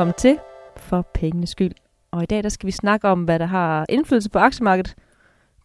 Velkommen 0.00 0.14
til 0.18 0.38
For 0.76 1.08
Pengenes 1.14 1.50
Skyld. 1.50 1.72
Og 2.10 2.22
i 2.22 2.26
dag 2.26 2.42
der 2.42 2.48
skal 2.48 2.66
vi 2.66 2.70
snakke 2.70 3.08
om, 3.08 3.24
hvad 3.24 3.38
der 3.38 3.46
har 3.46 3.86
indflydelse 3.88 4.30
på 4.30 4.38
aktiemarkedet. 4.38 4.94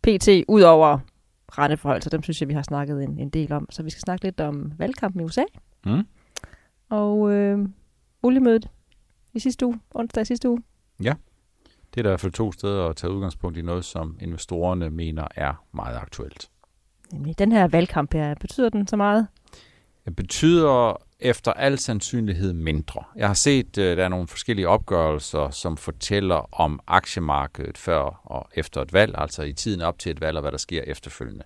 PT 0.03 0.27
ud 0.47 0.61
over 0.61 0.99
renteforhold, 1.57 2.01
så 2.01 2.09
dem 2.09 2.23
synes 2.23 2.41
jeg, 2.41 2.49
vi 2.49 2.53
har 2.53 2.61
snakket 2.61 3.03
en, 3.03 3.19
en 3.19 3.29
del 3.29 3.53
om. 3.53 3.67
Så 3.69 3.83
vi 3.83 3.89
skal 3.89 4.01
snakke 4.01 4.25
lidt 4.25 4.41
om 4.41 4.71
valgkampen 4.77 5.21
i 5.21 5.23
USA. 5.23 5.43
Mm. 5.85 6.07
Og 6.89 7.31
øh, 7.31 7.59
oliemødet 8.23 8.69
i 9.33 9.39
sidste 9.39 9.65
uge, 9.65 9.79
onsdag 9.93 10.21
i 10.21 10.25
sidste 10.25 10.49
uge. 10.49 10.63
Ja, 11.03 11.13
det 11.93 11.99
er 11.99 12.03
der 12.03 12.09
i 12.09 12.11
hvert 12.11 12.19
fald 12.19 12.33
to 12.33 12.51
steder 12.51 12.85
at 12.85 12.95
tage 12.95 13.13
udgangspunkt 13.13 13.57
i 13.57 13.61
noget, 13.61 13.85
som 13.85 14.17
investorerne 14.21 14.89
mener 14.89 15.27
er 15.35 15.65
meget 15.71 15.97
aktuelt. 15.97 16.49
Nemlig 17.11 17.39
den 17.39 17.51
her 17.51 17.67
valgkamp 17.67 18.13
her, 18.13 18.35
betyder 18.35 18.69
den 18.69 18.87
så 18.87 18.95
meget? 18.95 19.27
Det 20.05 20.15
betyder 20.15 21.01
efter 21.25 21.53
al 21.53 21.79
sandsynlighed 21.79 22.53
mindre. 22.53 23.03
Jeg 23.15 23.27
har 23.27 23.33
set, 23.33 23.77
øh, 23.77 23.97
der 23.97 24.03
er 24.03 24.09
nogle 24.09 24.27
forskellige 24.27 24.67
opgørelser, 24.67 25.49
som 25.49 25.77
fortæller 25.77 26.59
om 26.61 26.79
aktiemarkedet 26.87 27.77
før 27.77 28.21
og 28.23 28.49
efter 28.55 28.81
et 28.81 28.93
valg, 28.93 29.15
altså 29.17 29.43
i 29.43 29.53
tiden 29.53 29.81
op 29.81 29.99
til 29.99 30.11
et 30.11 30.21
valg 30.21 30.37
og 30.37 30.41
hvad 30.41 30.51
der 30.51 30.57
sker 30.57 30.81
efterfølgende. 30.81 31.43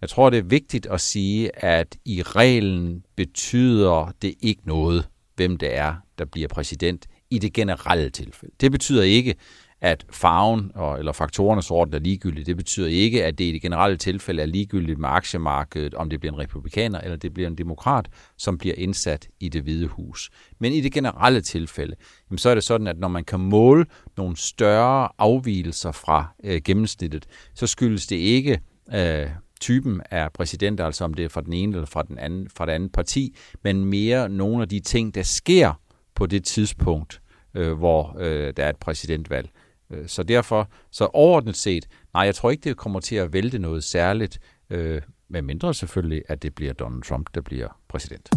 Jeg 0.00 0.08
tror, 0.08 0.30
det 0.30 0.38
er 0.38 0.42
vigtigt 0.42 0.86
at 0.86 1.00
sige, 1.00 1.64
at 1.64 1.96
i 2.04 2.22
reglen 2.22 3.04
betyder 3.16 4.12
det 4.22 4.34
ikke 4.40 4.62
noget, 4.64 5.08
hvem 5.36 5.56
det 5.56 5.76
er, 5.76 5.94
der 6.18 6.24
bliver 6.24 6.48
præsident 6.48 7.06
i 7.30 7.38
det 7.38 7.52
generelle 7.52 8.10
tilfælde. 8.10 8.54
Det 8.60 8.72
betyder 8.72 9.02
ikke, 9.02 9.34
at 9.80 10.06
farven 10.10 10.72
og, 10.74 10.98
eller 10.98 11.12
faktorernes 11.12 11.70
orden 11.70 11.94
er 11.94 11.98
ligegyldig. 11.98 12.46
Det 12.46 12.56
betyder 12.56 12.88
ikke, 12.88 13.24
at 13.24 13.38
det 13.38 13.44
i 13.44 13.52
det 13.52 13.62
generelle 13.62 13.96
tilfælde 13.96 14.42
er 14.42 14.46
ligegyldigt 14.46 14.98
med 14.98 15.08
aktiemarkedet, 15.08 15.94
om 15.94 16.10
det 16.10 16.20
bliver 16.20 16.32
en 16.32 16.38
republikaner 16.38 17.00
eller 17.00 17.16
det 17.16 17.34
bliver 17.34 17.48
en 17.48 17.58
demokrat, 17.58 18.08
som 18.38 18.58
bliver 18.58 18.74
indsat 18.78 19.28
i 19.40 19.48
det 19.48 19.62
hvide 19.62 19.86
hus. 19.86 20.30
Men 20.58 20.72
i 20.72 20.80
det 20.80 20.92
generelle 20.92 21.40
tilfælde, 21.40 21.96
jamen 22.30 22.38
så 22.38 22.50
er 22.50 22.54
det 22.54 22.64
sådan, 22.64 22.86
at 22.86 22.98
når 22.98 23.08
man 23.08 23.24
kan 23.24 23.40
måle 23.40 23.86
nogle 24.16 24.36
større 24.36 25.08
afvielser 25.18 25.92
fra 25.92 26.26
øh, 26.44 26.60
gennemsnittet, 26.64 27.26
så 27.54 27.66
skyldes 27.66 28.06
det 28.06 28.16
ikke 28.16 28.60
øh, 28.94 29.26
typen 29.60 30.00
af 30.10 30.32
præsident, 30.32 30.80
altså 30.80 31.04
om 31.04 31.14
det 31.14 31.24
er 31.24 31.28
fra 31.28 31.40
den 31.40 31.52
ene 31.52 31.72
eller 31.72 31.86
fra, 31.86 32.02
den 32.02 32.18
anden, 32.18 32.48
fra 32.56 32.66
det 32.66 32.72
andet 32.72 32.92
parti, 32.92 33.36
men 33.64 33.84
mere 33.84 34.28
nogle 34.28 34.62
af 34.62 34.68
de 34.68 34.80
ting, 34.80 35.14
der 35.14 35.22
sker 35.22 35.80
på 36.14 36.26
det 36.26 36.44
tidspunkt, 36.44 37.20
øh, 37.54 37.72
hvor 37.72 38.16
øh, 38.18 38.52
der 38.56 38.64
er 38.64 38.70
et 38.70 38.76
præsidentvalg. 38.76 39.50
Øh, 39.90 40.08
så 40.08 40.22
derfor, 40.22 40.70
så 40.90 41.04
overordnet 41.04 41.56
set, 41.56 41.86
nej, 42.14 42.22
jeg 42.22 42.34
tror 42.34 42.50
ikke, 42.50 42.68
det 42.68 42.76
kommer 42.76 43.00
til 43.00 43.16
at 43.16 43.32
vælte 43.32 43.58
noget 43.58 43.84
særligt, 43.84 44.38
øh, 44.70 45.02
med 45.28 45.42
mindre 45.42 45.74
selvfølgelig, 45.74 46.22
at 46.28 46.42
det 46.42 46.54
bliver 46.54 46.72
Donald 46.72 47.02
Trump, 47.02 47.34
der 47.34 47.40
bliver 47.40 47.68
præsident. 47.88 48.30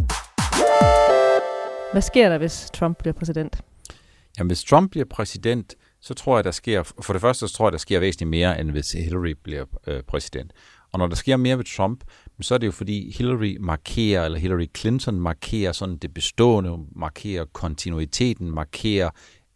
Hvad 1.92 2.02
sker 2.02 2.30
der, 2.30 2.38
hvis 2.38 2.70
Trump 2.74 2.98
bliver 2.98 3.14
præsident? 3.14 3.62
Jamen, 4.38 4.50
hvis 4.50 4.64
Trump 4.64 4.92
bliver 4.92 5.06
præsident, 5.06 5.76
så 6.02 6.14
tror 6.14 6.38
jeg, 6.38 6.44
der 6.44 6.52
sker, 6.52 6.84
for 7.02 7.14
det 7.14 7.22
første, 7.22 7.48
så 7.48 7.54
tror 7.54 7.68
jeg, 7.68 7.72
der 7.72 7.78
sker 7.78 8.00
væsentligt 8.00 8.30
mere, 8.30 8.60
end 8.60 8.72
hvis 8.72 8.92
Hillary 8.92 9.34
bliver 9.44 9.66
øh, 9.88 10.04
præsident. 10.04 10.54
Og 10.92 11.00
når 11.00 11.08
der 11.08 11.16
sker 11.16 11.38
mere 11.38 11.58
ved 11.58 11.66
Trump, 11.66 12.04
så 12.42 12.54
er 12.54 12.58
det 12.58 12.68
jo 12.68 12.72
fordi 12.72 13.12
Hillary 13.18 13.58
markerer, 13.60 14.26
eller 14.26 14.40
Hillary 14.40 14.66
Clinton 14.78 15.20
markerer 15.20 15.72
sådan 15.72 15.98
det 15.98 16.14
bestående, 16.14 16.78
markerer 16.96 17.46
kontinuiteten, 17.46 18.52
markerer 18.52 19.10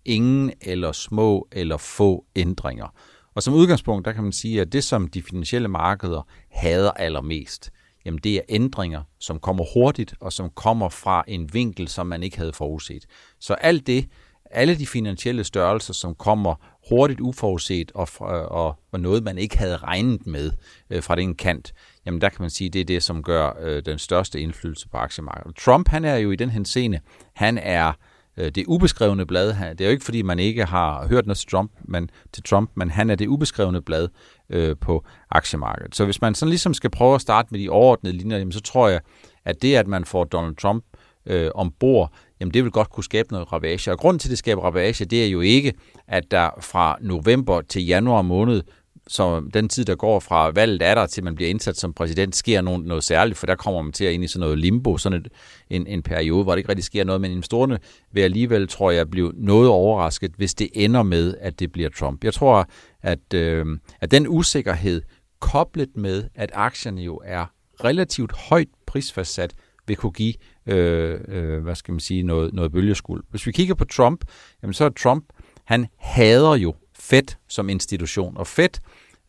ingen 0.05 0.51
eller 0.61 0.91
små 0.91 1.47
eller 1.51 1.77
få 1.77 2.25
ændringer. 2.35 2.87
Og 3.35 3.43
som 3.43 3.53
udgangspunkt, 3.53 4.05
der 4.05 4.11
kan 4.11 4.23
man 4.23 4.31
sige, 4.31 4.61
at 4.61 4.73
det, 4.73 4.83
som 4.83 5.07
de 5.07 5.21
finansielle 5.21 5.67
markeder 5.67 6.27
hader 6.49 6.91
allermest, 6.91 7.71
jamen 8.05 8.19
det 8.23 8.35
er 8.35 8.41
ændringer, 8.49 9.01
som 9.19 9.39
kommer 9.39 9.65
hurtigt, 9.73 10.13
og 10.19 10.33
som 10.33 10.49
kommer 10.49 10.89
fra 10.89 11.23
en 11.27 11.53
vinkel, 11.53 11.87
som 11.87 12.07
man 12.07 12.23
ikke 12.23 12.37
havde 12.37 12.53
forudset. 12.53 13.05
Så 13.39 13.53
alt 13.53 13.87
det, 13.87 14.07
alle 14.51 14.75
de 14.75 14.87
finansielle 14.87 15.43
størrelser, 15.43 15.93
som 15.93 16.15
kommer 16.15 16.55
hurtigt 16.89 17.19
uforudset 17.19 17.91
og, 17.95 18.07
og, 18.19 18.79
og 18.91 18.99
noget, 18.99 19.23
man 19.23 19.37
ikke 19.37 19.57
havde 19.57 19.77
regnet 19.77 20.27
med 20.27 20.51
øh, 20.89 21.03
fra 21.03 21.15
den 21.15 21.35
kant, 21.35 21.73
jamen 22.05 22.21
der 22.21 22.29
kan 22.29 22.41
man 22.41 22.49
sige, 22.49 22.69
det 22.69 22.81
er 22.81 22.85
det, 22.85 23.03
som 23.03 23.23
gør 23.23 23.51
øh, 23.59 23.85
den 23.85 23.99
største 23.99 24.41
indflydelse 24.41 24.89
på 24.89 24.97
aktiemarkedet. 24.97 25.55
Trump, 25.55 25.87
han 25.87 26.05
er 26.05 26.15
jo 26.15 26.31
i 26.31 26.35
den 26.35 26.49
henseende, 26.49 26.99
han 27.33 27.57
er 27.57 27.87
øh, 27.87 27.93
Øh, 28.37 28.51
det 28.51 28.65
ubeskrevne 28.67 29.25
blad. 29.25 29.47
Det 29.47 29.81
er 29.81 29.85
jo 29.85 29.91
ikke, 29.91 30.05
fordi 30.05 30.21
man 30.21 30.39
ikke 30.39 30.65
har 30.65 31.07
hørt 31.07 31.25
noget 31.25 31.37
til 31.37 31.49
Trump, 31.49 31.71
men, 31.81 32.09
til 32.33 32.43
Trump, 32.43 32.71
men 32.75 32.89
han 32.89 33.09
er 33.09 33.15
det 33.15 33.27
ubeskrevne 33.27 33.81
blad 33.81 34.07
øh, 34.49 34.75
på 34.81 35.05
aktiemarkedet. 35.29 35.95
Så 35.95 36.05
hvis 36.05 36.21
man 36.21 36.35
sådan 36.35 36.49
ligesom 36.49 36.73
skal 36.73 36.89
prøve 36.89 37.15
at 37.15 37.21
starte 37.21 37.47
med 37.51 37.59
de 37.59 37.69
overordnede 37.69 38.17
linjer, 38.17 38.37
jamen, 38.37 38.51
så 38.51 38.61
tror 38.61 38.87
jeg, 38.87 38.99
at 39.45 39.61
det, 39.61 39.75
at 39.75 39.87
man 39.87 40.05
får 40.05 40.23
Donald 40.23 40.55
Trump 40.55 40.83
øh, 41.25 41.49
ombord, 41.55 42.13
jamen 42.39 42.53
det 42.53 42.63
vil 42.63 42.71
godt 42.71 42.89
kunne 42.89 43.03
skabe 43.03 43.31
noget 43.31 43.53
ravage. 43.53 43.91
Og 43.91 43.99
grunden 43.99 44.19
til, 44.19 44.27
at 44.27 44.29
det 44.29 44.37
skaber 44.37 44.61
ravage, 44.61 45.05
det 45.05 45.25
er 45.25 45.29
jo 45.29 45.41
ikke, 45.41 45.73
at 46.07 46.31
der 46.31 46.49
fra 46.59 46.97
november 47.01 47.61
til 47.61 47.85
januar 47.85 48.21
måned 48.21 48.61
så 49.07 49.43
den 49.53 49.69
tid, 49.69 49.85
der 49.85 49.95
går 49.95 50.19
fra 50.19 50.49
valget 50.49 50.81
er 50.81 50.95
der 50.95 51.05
til 51.05 51.23
man 51.23 51.35
bliver 51.35 51.49
indsat 51.49 51.77
som 51.77 51.93
præsident, 51.93 52.35
sker 52.35 52.61
noget, 52.61 52.85
noget 52.85 53.03
særligt, 53.03 53.37
for 53.37 53.45
der 53.45 53.55
kommer 53.55 53.81
man 53.81 53.91
til 53.91 54.05
at 54.05 54.13
ind 54.13 54.23
i 54.23 54.27
sådan 54.27 54.39
noget 54.39 54.59
limbo, 54.59 54.97
sådan 54.97 55.19
et, 55.19 55.27
en, 55.69 55.87
en 55.87 56.03
periode, 56.03 56.43
hvor 56.43 56.51
det 56.51 56.57
ikke 56.57 56.69
rigtig 56.69 56.83
sker 56.83 57.03
noget, 57.03 57.21
men 57.21 57.31
investorerne 57.31 57.79
vil 58.11 58.21
alligevel, 58.21 58.67
tror 58.67 58.91
jeg, 58.91 59.09
blive 59.09 59.31
noget 59.35 59.69
overrasket, 59.69 60.31
hvis 60.37 60.53
det 60.53 60.69
ender 60.73 61.03
med, 61.03 61.35
at 61.39 61.59
det 61.59 61.71
bliver 61.71 61.89
Trump. 61.89 62.23
Jeg 62.23 62.33
tror, 62.33 62.69
at, 63.01 63.33
øh, 63.33 63.65
at 64.01 64.11
den 64.11 64.27
usikkerhed, 64.27 65.01
koblet 65.39 65.89
med, 65.95 66.23
at 66.35 66.51
aktierne 66.53 67.01
jo 67.01 67.21
er 67.25 67.45
relativt 67.83 68.31
højt 68.31 68.67
prisfastsat, 68.85 69.53
vil 69.87 69.95
kunne 69.95 70.11
give, 70.11 70.33
øh, 70.65 71.19
øh, 71.27 71.63
hvad 71.63 71.75
skal 71.75 71.91
man 71.91 71.99
sige, 71.99 72.23
noget, 72.23 72.53
noget 72.53 72.71
bølgeskuld. 72.71 73.23
Hvis 73.29 73.47
vi 73.47 73.51
kigger 73.51 73.75
på 73.75 73.85
Trump, 73.85 74.25
jamen 74.61 74.73
så 74.73 74.85
er 74.85 74.89
Trump, 74.89 75.25
han 75.65 75.87
hader 75.97 76.55
jo 76.55 76.73
Fed 77.13 77.35
som 77.49 77.69
institution. 77.69 78.37
Og 78.37 78.47
Fed, 78.47 78.69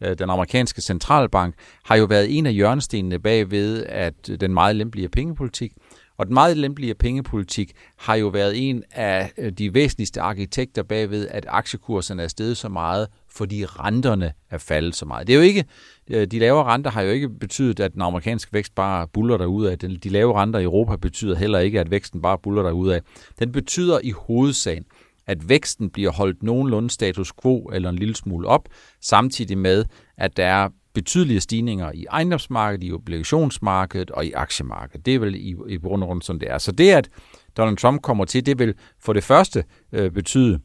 øh, 0.00 0.19
den 0.19 0.31
amerikanske 0.31 0.83
centralbank, 0.83 1.55
har 1.84 1.97
jo 1.97 2.05
været 2.05 2.39
en 2.39 2.47
af 2.47 2.55
hjørnestenene 2.55 3.19
bagved, 3.19 3.84
at 3.87 4.31
øh, 4.31 4.41
den 4.41 4.55
meget 4.55 4.77
lempelige 4.77 5.09
pengepolitik, 5.09 5.72
og 6.19 6.27
den 6.27 6.34
meget 6.34 6.56
lempelige 6.56 6.94
pengepolitik 6.94 7.73
har 7.97 8.15
jo 8.15 8.28
været 8.28 8.69
en 8.69 8.83
af 8.93 9.33
øh, 9.39 9.53
de 9.53 9.75
væsentligste 9.75 10.21
arkitekter 10.21 10.83
bagved, 10.83 11.28
at 11.28 11.47
aktiekurserne 11.49 12.23
er 12.23 12.28
steget 12.28 12.56
så 12.56 12.69
meget, 12.69 13.09
fordi 13.31 13.65
renterne 13.65 14.33
er 14.50 14.59
faldet 14.59 14.94
så 14.94 15.06
meget. 15.06 15.27
Det 15.27 15.33
er 15.33 15.37
jo 15.37 15.43
ikke, 15.43 15.65
de 16.09 16.39
lave 16.39 16.65
renter 16.65 16.91
har 16.91 17.03
jo 17.03 17.11
ikke 17.11 17.28
betydet, 17.28 17.81
at 17.81 17.93
den 17.93 18.03
amerikanske 18.03 18.53
vækst 18.53 18.75
bare 18.75 19.09
buller 19.09 19.37
derud 19.37 19.67
af. 19.67 19.78
De 19.78 20.09
lave 20.09 20.34
renter 20.34 20.59
i 20.59 20.65
Europa 20.65 20.97
betyder 20.97 21.37
heller 21.37 21.59
ikke, 21.59 21.81
at 21.81 21.91
væksten 21.91 22.23
bare 22.23 22.39
buller 22.39 22.62
derud 22.62 22.89
af. 22.89 23.00
Den 23.39 23.53
betyder 23.53 24.00
i 24.03 24.11
hovedsagen, 24.11 24.84
at 25.27 25.49
væksten 25.49 25.91
bliver 25.91 26.11
holdt 26.11 26.43
nogenlunde 26.43 26.91
status 26.91 27.33
quo 27.43 27.71
eller 27.73 27.89
en 27.89 27.97
lille 27.97 28.17
smule 28.17 28.49
op, 28.49 28.69
samtidig 29.01 29.59
med, 29.59 29.85
at 30.17 30.37
der 30.37 30.47
er 30.47 30.69
betydelige 30.95 31.41
stigninger 31.41 31.93
i 31.95 32.07
ejendomsmarkedet, 32.11 32.89
i 32.89 32.93
obligationsmarkedet 32.93 34.11
og 34.11 34.27
i 34.27 34.33
aktiemarkedet. 34.33 35.07
Det 35.07 35.15
er 35.15 35.19
vel 35.19 35.35
i, 35.35 35.55
i 35.69 35.79
bund 35.79 36.03
og 36.03 36.07
grund 36.07 36.23
som 36.23 36.39
det 36.39 36.51
er. 36.51 36.59
Så 36.59 36.73
det, 36.73 36.91
at 36.91 37.09
Donald 37.57 37.77
Trump 37.77 38.03
kommer 38.03 38.25
til, 38.25 38.47
det 38.47 38.59
vil 38.59 38.75
for 39.01 39.12
det 39.12 39.25
første 39.25 39.65
øh, 39.93 40.11
betyde 40.11 40.61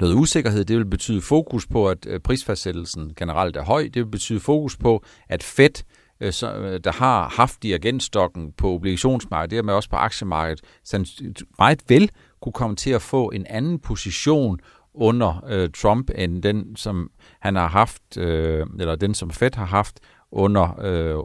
noget 0.00 0.14
usikkerhed. 0.14 0.64
Det 0.64 0.76
vil 0.76 0.86
betyde 0.86 1.20
fokus 1.20 1.66
på, 1.66 1.88
at 1.88 2.06
øh, 2.06 2.20
prisfastsættelsen 2.20 3.12
generelt 3.16 3.56
er 3.56 3.64
høj. 3.64 3.82
Det 3.82 3.96
vil 3.96 4.10
betyde 4.10 4.40
fokus 4.40 4.76
på, 4.76 5.04
at 5.28 5.42
Fed, 5.42 5.84
øh, 6.20 6.32
så, 6.32 6.54
øh, 6.54 6.80
der 6.84 6.92
har 6.92 7.28
haft 7.28 7.62
dirigentstokken 7.62 8.52
på 8.52 8.74
obligationsmarkedet, 8.74 9.56
dermed 9.56 9.74
også 9.74 9.90
på 9.90 9.96
aktiemarkedet, 9.96 10.60
meget 11.58 11.82
vel 11.88 12.10
kunne 12.42 12.52
komme 12.52 12.76
til 12.76 12.90
at 12.90 13.02
få 13.02 13.28
en 13.28 13.46
anden 13.46 13.78
position 13.78 14.60
under 14.94 15.44
øh, 15.48 15.68
Trump 15.70 16.10
end 16.14 16.42
den, 16.42 16.76
som 16.76 17.10
han 17.40 17.56
har 17.56 17.68
haft, 17.68 18.16
øh, 18.18 18.66
eller 18.80 18.96
den, 18.96 19.14
som 19.14 19.30
Fed 19.30 19.54
har 19.54 19.64
haft 19.64 20.00
under 20.32 20.80
øh, 20.82 21.16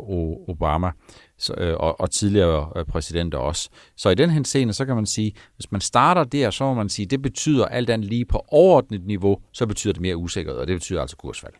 Obama 0.49 0.91
så, 1.37 1.53
øh, 1.57 1.75
og, 1.79 1.99
og 1.99 2.11
tidligere 2.11 2.69
øh, 2.75 2.85
præsidenter 2.85 3.37
også. 3.37 3.69
Så 3.95 4.09
i 4.09 4.15
den 4.15 4.29
henseende, 4.29 4.73
så 4.73 4.85
kan 4.85 4.95
man 4.95 5.05
sige, 5.05 5.33
hvis 5.55 5.71
man 5.71 5.81
starter 5.81 6.23
der, 6.23 6.49
så 6.49 6.63
må 6.63 6.73
man 6.73 6.89
sige, 6.89 7.05
det 7.05 7.21
betyder 7.21 7.65
alt 7.65 7.89
andet 7.89 8.09
lige 8.09 8.25
på 8.25 8.45
overordnet 8.47 9.05
niveau, 9.05 9.37
så 9.51 9.65
betyder 9.67 9.93
det 9.93 10.01
mere 10.01 10.17
usikkerhed, 10.17 10.59
og 10.59 10.67
det 10.67 10.75
betyder 10.75 11.01
altså 11.01 11.17
kursfald. 11.17 11.53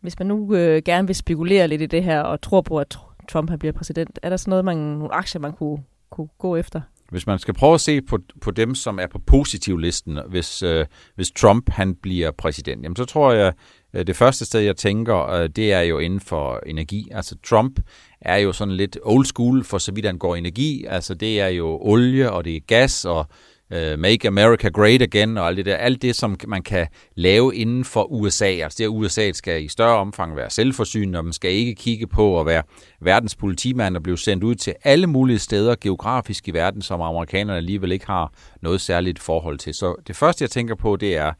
Hvis 0.00 0.18
man 0.18 0.28
nu 0.28 0.54
øh, 0.54 0.82
gerne 0.84 1.06
vil 1.06 1.16
spekulere 1.16 1.68
lidt 1.68 1.82
i 1.82 1.86
det 1.86 2.04
her, 2.04 2.20
og 2.20 2.40
tror 2.40 2.60
på, 2.60 2.78
at 2.78 2.98
Trump 3.28 3.50
han 3.50 3.58
bliver 3.58 3.72
præsident, 3.72 4.18
er 4.22 4.30
der 4.30 4.36
så 4.36 4.50
noget, 4.50 4.64
man, 4.64 4.76
nogle 4.76 5.14
aktier, 5.14 5.40
man 5.40 5.52
kunne, 5.52 5.82
kunne 6.10 6.28
gå 6.38 6.56
efter? 6.56 6.80
Hvis 7.10 7.26
man 7.26 7.38
skal 7.38 7.54
prøve 7.54 7.74
at 7.74 7.80
se 7.80 8.02
på, 8.02 8.18
på 8.40 8.50
dem, 8.50 8.74
som 8.74 8.98
er 8.98 9.06
på 9.06 9.18
positivlisten, 9.18 10.18
hvis, 10.28 10.62
øh, 10.62 10.86
hvis 11.14 11.30
Trump 11.30 11.70
han 11.70 11.94
bliver 11.94 12.30
præsident, 12.30 12.82
jamen, 12.82 12.96
så 12.96 13.04
tror 13.04 13.32
jeg, 13.32 13.52
øh, 13.94 14.06
det 14.06 14.16
første 14.16 14.44
sted, 14.44 14.60
jeg 14.60 14.76
tænker, 14.76 15.28
øh, 15.28 15.48
det 15.48 15.72
er 15.72 15.80
jo 15.80 15.98
inden 15.98 16.20
for 16.20 16.60
energi. 16.66 17.08
Altså 17.10 17.36
Trump 17.46 17.80
er 18.20 18.36
jo 18.36 18.52
sådan 18.52 18.74
lidt 18.74 18.98
old 19.02 19.24
school 19.24 19.64
for 19.64 19.78
så 19.78 19.92
vidt 19.92 20.06
han 20.06 20.18
går 20.18 20.36
energi. 20.36 20.84
Altså 20.84 21.14
det 21.14 21.40
er 21.40 21.48
jo 21.48 21.78
olie, 21.82 22.32
og 22.32 22.44
det 22.44 22.56
er 22.56 22.60
gas, 22.66 23.04
og 23.04 23.26
Øh, 23.72 23.98
Make 23.98 24.28
America 24.28 24.68
Great 24.68 25.02
Again 25.02 25.38
og 25.38 25.46
alt 25.46 25.56
det 25.56 25.66
der. 25.66 25.76
Alt 25.76 26.02
det, 26.02 26.16
som 26.16 26.38
man 26.46 26.62
kan 26.62 26.86
lave 27.14 27.56
inden 27.56 27.84
for 27.84 28.12
USA. 28.12 28.44
Altså 28.44 28.76
det, 28.78 28.84
at 28.84 28.88
USA 28.88 29.32
skal 29.32 29.64
i 29.64 29.68
større 29.68 29.96
omfang 29.96 30.36
være 30.36 30.50
selvforsynende, 30.50 31.18
og 31.18 31.24
man 31.24 31.32
skal 31.32 31.50
ikke 31.50 31.74
kigge 31.74 32.06
på 32.06 32.40
at 32.40 32.46
være 32.46 32.62
verdens 33.00 33.36
politimand 33.36 33.96
og 33.96 34.02
blive 34.02 34.18
sendt 34.18 34.44
ud 34.44 34.54
til 34.54 34.74
alle 34.84 35.06
mulige 35.06 35.38
steder 35.38 35.74
geografisk 35.80 36.48
i 36.48 36.50
verden, 36.50 36.82
som 36.82 37.00
amerikanerne 37.00 37.56
alligevel 37.56 37.92
ikke 37.92 38.06
har 38.06 38.32
noget 38.62 38.80
særligt 38.80 39.18
forhold 39.18 39.58
til. 39.58 39.74
Så 39.74 39.94
det 40.06 40.16
første, 40.16 40.42
jeg 40.42 40.50
tænker 40.50 40.74
på, 40.74 40.96
det 40.96 41.16
er 41.16 41.32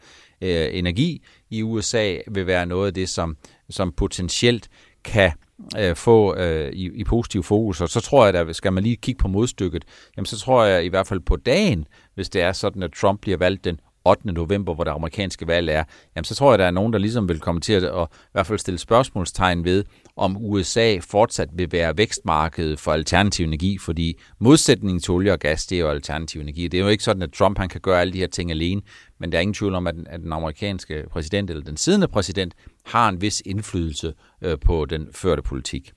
øh, 0.42 0.68
energi 0.72 1.24
i 1.50 1.62
USA 1.62 2.16
vil 2.30 2.46
være 2.46 2.66
noget 2.66 2.86
af 2.86 2.94
det, 2.94 3.08
som, 3.08 3.36
som 3.70 3.92
potentielt 3.92 4.68
kan 5.04 5.32
øh, 5.78 5.96
få 5.96 6.36
øh, 6.36 6.72
i, 6.72 6.90
i 6.94 7.04
positiv 7.04 7.42
fokus. 7.42 7.80
Og 7.80 7.88
så 7.88 8.00
tror 8.00 8.26
jeg, 8.26 8.34
at 8.34 8.56
skal 8.56 8.72
man 8.72 8.82
lige 8.82 8.96
kigge 8.96 9.18
på 9.18 9.28
modstykket, 9.28 9.84
jamen 10.16 10.26
så 10.26 10.38
tror 10.38 10.64
jeg 10.64 10.84
i 10.84 10.88
hvert 10.88 11.06
fald 11.06 11.20
på 11.20 11.36
dagen, 11.36 11.86
hvis 12.14 12.28
det 12.28 12.42
er 12.42 12.52
sådan, 12.52 12.82
at 12.82 12.92
Trump 12.92 13.20
bliver 13.20 13.36
valgt 13.36 13.64
den 13.64 13.80
8. 14.06 14.32
november, 14.32 14.74
hvor 14.74 14.84
det 14.84 14.90
amerikanske 14.90 15.46
valg 15.46 15.68
er, 15.68 15.84
jamen 16.16 16.24
så 16.24 16.34
tror 16.34 16.48
jeg, 16.50 16.54
at 16.54 16.58
der 16.58 16.66
er 16.66 16.70
nogen, 16.70 16.92
der 16.92 16.98
ligesom 16.98 17.28
vil 17.28 17.40
komme 17.40 17.60
til 17.60 17.72
at, 17.72 17.84
at 17.84 18.06
i 18.12 18.32
hvert 18.32 18.46
fald 18.46 18.58
stille 18.58 18.78
spørgsmålstegn 18.78 19.64
ved, 19.64 19.84
om 20.16 20.36
USA 20.36 20.98
fortsat 20.98 21.48
vil 21.52 21.72
være 21.72 21.96
vækstmarkedet 21.96 22.80
for 22.80 22.92
alternativ 22.92 23.46
energi, 23.46 23.78
fordi 23.78 24.20
modsætningen 24.38 25.00
til 25.00 25.10
olie 25.10 25.32
og 25.32 25.38
gas, 25.38 25.66
det 25.66 25.76
er 25.76 25.80
jo 25.80 25.90
alternativ 25.90 26.40
energi. 26.40 26.68
Det 26.68 26.80
er 26.80 26.84
jo 26.84 26.88
ikke 26.88 27.04
sådan, 27.04 27.22
at 27.22 27.32
Trump 27.32 27.58
han 27.58 27.68
kan 27.68 27.80
gøre 27.80 28.00
alle 28.00 28.12
de 28.12 28.18
her 28.18 28.26
ting 28.26 28.50
alene, 28.50 28.82
men 29.24 29.32
der 29.32 29.38
er 29.38 29.42
ingen 29.42 29.54
tvivl 29.54 29.74
om, 29.74 29.86
at 29.86 29.94
den, 29.94 30.06
at 30.10 30.20
den 30.20 30.32
amerikanske 30.32 31.04
præsident, 31.10 31.50
eller 31.50 31.64
den 31.64 31.76
siddende 31.76 32.08
præsident, 32.08 32.54
har 32.84 33.08
en 33.08 33.20
vis 33.20 33.42
indflydelse 33.46 34.14
øh, 34.42 34.58
på 34.58 34.84
den 34.84 35.08
førte 35.12 35.42
politik. 35.42 35.92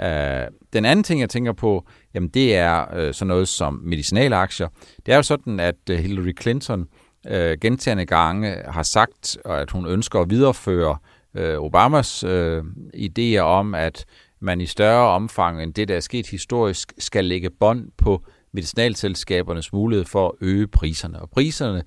Øh, 0.00 0.46
den 0.72 0.84
anden 0.84 1.02
ting, 1.02 1.20
jeg 1.20 1.30
tænker 1.30 1.52
på, 1.52 1.86
jamen 2.14 2.28
det 2.28 2.56
er 2.56 2.94
øh, 2.94 3.14
sådan 3.14 3.28
noget 3.28 3.48
som 3.48 3.80
medicinalaktier. 3.84 4.68
Det 5.06 5.12
er 5.12 5.16
jo 5.16 5.22
sådan, 5.22 5.60
at 5.60 5.74
øh, 5.90 5.98
Hillary 5.98 6.32
Clinton 6.40 6.86
øh, 7.26 7.58
gentagende 7.60 8.06
gange 8.06 8.56
har 8.68 8.82
sagt, 8.82 9.38
at 9.44 9.70
hun 9.70 9.86
ønsker 9.86 10.20
at 10.20 10.30
videreføre 10.30 10.96
øh, 11.34 11.58
Obamas 11.58 12.24
øh, 12.24 12.64
idéer 12.96 13.38
om, 13.38 13.74
at 13.74 14.04
man 14.40 14.60
i 14.60 14.66
større 14.66 15.08
omfang 15.08 15.62
end 15.62 15.74
det, 15.74 15.88
der 15.88 15.96
er 15.96 16.00
sket 16.00 16.26
historisk, 16.26 16.92
skal 16.98 17.24
lægge 17.24 17.50
bånd 17.50 17.88
på 17.98 18.24
medicinalselskabernes 18.52 19.72
mulighed 19.72 20.04
for 20.04 20.28
at 20.28 20.32
øge 20.40 20.66
priserne. 20.66 21.20
Og 21.20 21.30
priserne, 21.30 21.82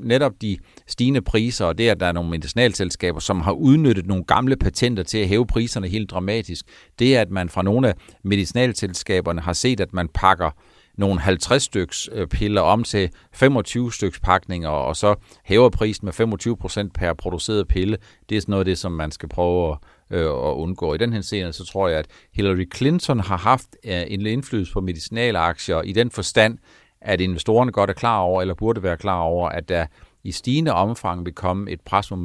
netop 0.00 0.32
de 0.42 0.58
stigende 0.86 1.22
priser, 1.22 1.64
og 1.64 1.78
det 1.78 1.88
at 1.88 2.00
der 2.00 2.06
er 2.06 2.12
nogle 2.12 2.30
medicinalselskaber, 2.30 3.20
som 3.20 3.40
har 3.40 3.52
udnyttet 3.52 4.06
nogle 4.06 4.24
gamle 4.24 4.56
patenter 4.56 5.02
til 5.02 5.18
at 5.18 5.28
hæve 5.28 5.46
priserne 5.46 5.88
helt 5.88 6.10
dramatisk, 6.10 6.66
det 6.98 7.16
er, 7.16 7.20
at 7.20 7.30
man 7.30 7.48
fra 7.48 7.62
nogle 7.62 7.88
af 7.88 7.94
medicinalselskaberne 8.22 9.40
har 9.40 9.52
set, 9.52 9.80
at 9.80 9.92
man 9.92 10.08
pakker 10.08 10.50
nogle 10.98 11.20
50 11.20 11.62
styks 11.62 12.08
øh, 12.12 12.26
piller 12.26 12.60
om 12.60 12.84
til 12.84 13.10
25 13.32 13.92
styks 13.92 14.20
pakninger, 14.20 14.68
og 14.68 14.96
så 14.96 15.14
hæver 15.44 15.70
prisen 15.70 16.04
med 16.04 16.12
25 16.12 16.56
procent 16.56 16.94
per 16.94 17.12
produceret 17.12 17.68
pille. 17.68 17.96
Det 18.28 18.36
er 18.36 18.40
sådan 18.40 18.50
noget 18.50 18.60
af 18.60 18.64
det, 18.64 18.78
som 18.78 18.92
man 18.92 19.10
skal 19.10 19.28
prøve 19.28 19.72
at 19.72 19.78
øh, 20.10 20.24
at 20.24 20.54
undgå. 20.54 20.94
I 20.94 20.98
den 20.98 21.12
her 21.12 21.20
scene, 21.20 21.52
så 21.52 21.64
tror 21.64 21.88
jeg, 21.88 21.98
at 21.98 22.06
Hillary 22.34 22.66
Clinton 22.76 23.20
har 23.20 23.36
haft 23.36 23.76
øh, 23.84 24.02
en 24.08 24.26
indflydelse 24.26 24.72
på 24.72 24.80
medicinalaktier 24.80 25.82
i 25.82 25.92
den 25.92 26.10
forstand, 26.10 26.58
at 27.00 27.20
investorerne 27.20 27.72
godt 27.72 27.90
er 27.90 27.94
klar 27.94 28.18
over, 28.18 28.40
eller 28.40 28.54
burde 28.54 28.82
være 28.82 28.96
klar 28.96 29.20
over, 29.20 29.48
at 29.48 29.68
der 29.68 29.86
i 30.26 30.32
stigende 30.32 30.72
omfang 30.72 31.24
vil 31.24 31.34
komme 31.34 31.70
et 31.70 31.80
pres 31.80 32.10
mod 32.10 32.18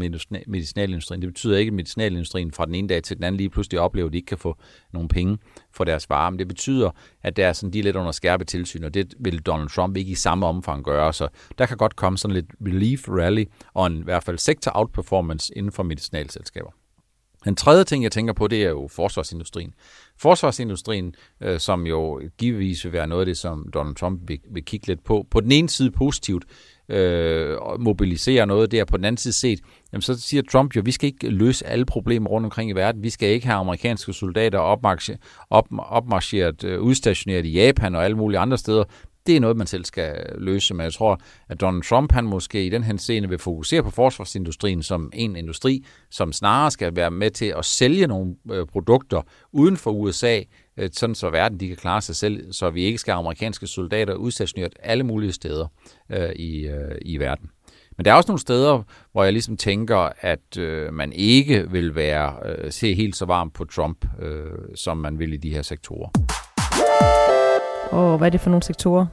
medicinalindustrien. 0.47 1.21
Det 1.21 1.29
betyder 1.29 1.57
ikke, 1.57 1.69
at 1.69 1.73
medicinalindustrien 1.73 2.51
fra 2.51 2.65
den 2.65 2.75
ene 2.75 2.87
dag 2.87 3.03
til 3.03 3.17
den 3.17 3.23
anden 3.23 3.37
lige 3.37 3.49
pludselig 3.49 3.79
oplever, 3.79 4.07
at 4.07 4.13
de 4.13 4.17
ikke 4.17 4.25
kan 4.25 4.37
få 4.37 4.57
nogle 4.93 5.09
penge 5.09 5.37
for 5.71 5.83
deres 5.83 6.09
varer. 6.09 6.29
Men 6.29 6.39
det 6.39 6.47
betyder, 6.47 6.91
at 7.23 7.37
der 7.37 7.47
er 7.47 7.53
sådan, 7.53 7.73
de 7.73 7.79
er 7.79 7.83
lidt 7.83 7.95
under 7.95 8.11
skærpet 8.11 8.47
tilsyn, 8.47 8.83
og 8.83 8.93
det 8.93 9.13
vil 9.19 9.41
Donald 9.41 9.69
Trump 9.69 9.97
ikke 9.97 10.11
i 10.11 10.15
samme 10.15 10.45
omfang 10.45 10.83
gøre. 10.83 11.13
Så 11.13 11.27
der 11.57 11.65
kan 11.65 11.77
godt 11.77 11.95
komme 11.95 12.17
sådan 12.17 12.35
lidt 12.35 12.51
relief 12.65 13.09
rally 13.09 13.45
og 13.73 13.87
en 13.87 13.97
i 13.97 14.03
hvert 14.03 14.23
fald 14.23 14.37
sektor 14.37 14.71
outperformance 14.75 15.57
inden 15.57 15.71
for 15.71 15.83
medicinalselskaber. 15.83 16.71
Den 17.45 17.55
tredje 17.55 17.83
ting, 17.83 18.03
jeg 18.03 18.11
tænker 18.11 18.33
på, 18.33 18.47
det 18.47 18.63
er 18.63 18.69
jo 18.69 18.87
forsvarsindustrien. 18.91 19.73
Forsvarsindustrien, 20.17 21.15
øh, 21.41 21.59
som 21.59 21.85
jo 21.85 22.21
givetvis 22.37 22.85
vil 22.85 22.93
være 22.93 23.07
noget 23.07 23.21
af 23.21 23.25
det, 23.25 23.37
som 23.37 23.69
Donald 23.73 23.95
Trump 23.95 24.19
vil, 24.27 24.39
vil 24.51 24.65
kigge 24.65 24.87
lidt 24.87 25.03
på. 25.03 25.27
På 25.31 25.39
den 25.39 25.51
ene 25.51 25.69
side 25.69 25.91
positivt, 25.91 26.45
øh, 26.89 27.57
mobilisere 27.79 28.47
noget 28.47 28.71
der. 28.71 28.85
På 28.85 28.97
den 28.97 29.05
anden 29.05 29.17
side 29.17 29.33
set, 29.33 29.59
jamen 29.93 30.01
så 30.01 30.21
siger 30.21 30.43
Trump 30.51 30.75
jo, 30.75 30.81
vi 30.85 30.91
skal 30.91 31.07
ikke 31.07 31.29
løse 31.29 31.67
alle 31.67 31.85
problemer 31.85 32.29
rundt 32.29 32.45
omkring 32.45 32.69
i 32.69 32.73
verden. 32.73 33.03
Vi 33.03 33.09
skal 33.09 33.29
ikke 33.29 33.45
have 33.45 33.59
amerikanske 33.59 34.13
soldater 34.13 34.59
opmarcheret, 34.59 35.19
op, 35.49 35.67
opmarcheret 35.79 36.63
øh, 36.63 36.81
udstationeret 36.81 37.45
i 37.45 37.51
Japan 37.51 37.95
og 37.95 38.05
alle 38.05 38.17
mulige 38.17 38.39
andre 38.39 38.57
steder 38.57 38.83
det 39.27 39.35
er 39.35 39.39
noget, 39.39 39.57
man 39.57 39.67
selv 39.67 39.85
skal 39.85 40.35
løse. 40.37 40.73
Men 40.73 40.83
jeg 40.83 40.93
tror, 40.93 41.19
at 41.49 41.61
Donald 41.61 41.83
Trump, 41.83 42.11
han 42.11 42.25
måske 42.25 42.65
i 42.65 42.69
den 42.69 42.83
her 42.83 42.97
scene 42.97 43.29
vil 43.29 43.39
fokusere 43.39 43.83
på 43.83 43.89
forsvarsindustrien 43.89 44.83
som 44.83 45.11
en 45.13 45.35
industri, 45.35 45.85
som 46.09 46.33
snarere 46.33 46.71
skal 46.71 46.95
være 46.95 47.11
med 47.11 47.31
til 47.31 47.53
at 47.57 47.65
sælge 47.65 48.07
nogle 48.07 48.35
øh, 48.51 48.65
produkter 48.65 49.21
uden 49.51 49.77
for 49.77 49.91
USA, 49.91 50.41
øh, 50.77 50.89
sådan 50.93 51.15
så 51.15 51.29
verden 51.29 51.59
de 51.59 51.67
kan 51.67 51.77
klare 51.77 52.01
sig 52.01 52.15
selv, 52.15 52.53
så 52.53 52.69
vi 52.69 52.83
ikke 52.83 52.97
skal 52.97 53.13
have 53.13 53.19
amerikanske 53.19 53.67
soldater 53.67 54.13
udstationeret 54.13 54.73
alle 54.79 55.03
mulige 55.03 55.31
steder 55.31 55.67
øh, 56.09 56.29
i, 56.35 56.67
øh, 56.67 56.97
i 57.01 57.17
verden. 57.17 57.49
Men 57.97 58.05
der 58.05 58.11
er 58.11 58.15
også 58.15 58.31
nogle 58.31 58.39
steder, 58.39 58.83
hvor 59.11 59.23
jeg 59.23 59.33
ligesom 59.33 59.57
tænker, 59.57 60.09
at 60.21 60.57
øh, 60.57 60.93
man 60.93 61.13
ikke 61.13 61.71
vil 61.71 61.95
være 61.95 62.35
øh, 62.45 62.71
se 62.71 62.93
helt 62.93 63.15
så 63.15 63.25
varmt 63.25 63.53
på 63.53 63.65
Trump, 63.65 64.05
øh, 64.21 64.51
som 64.75 64.97
man 64.97 65.19
vil 65.19 65.33
i 65.33 65.37
de 65.37 65.53
her 65.53 65.61
sektorer. 65.61 66.09
Og 67.91 68.17
hvad 68.17 68.27
er 68.27 68.31
det 68.31 68.41
for 68.41 68.49
nogle 68.49 68.63
sektorer? 68.63 69.05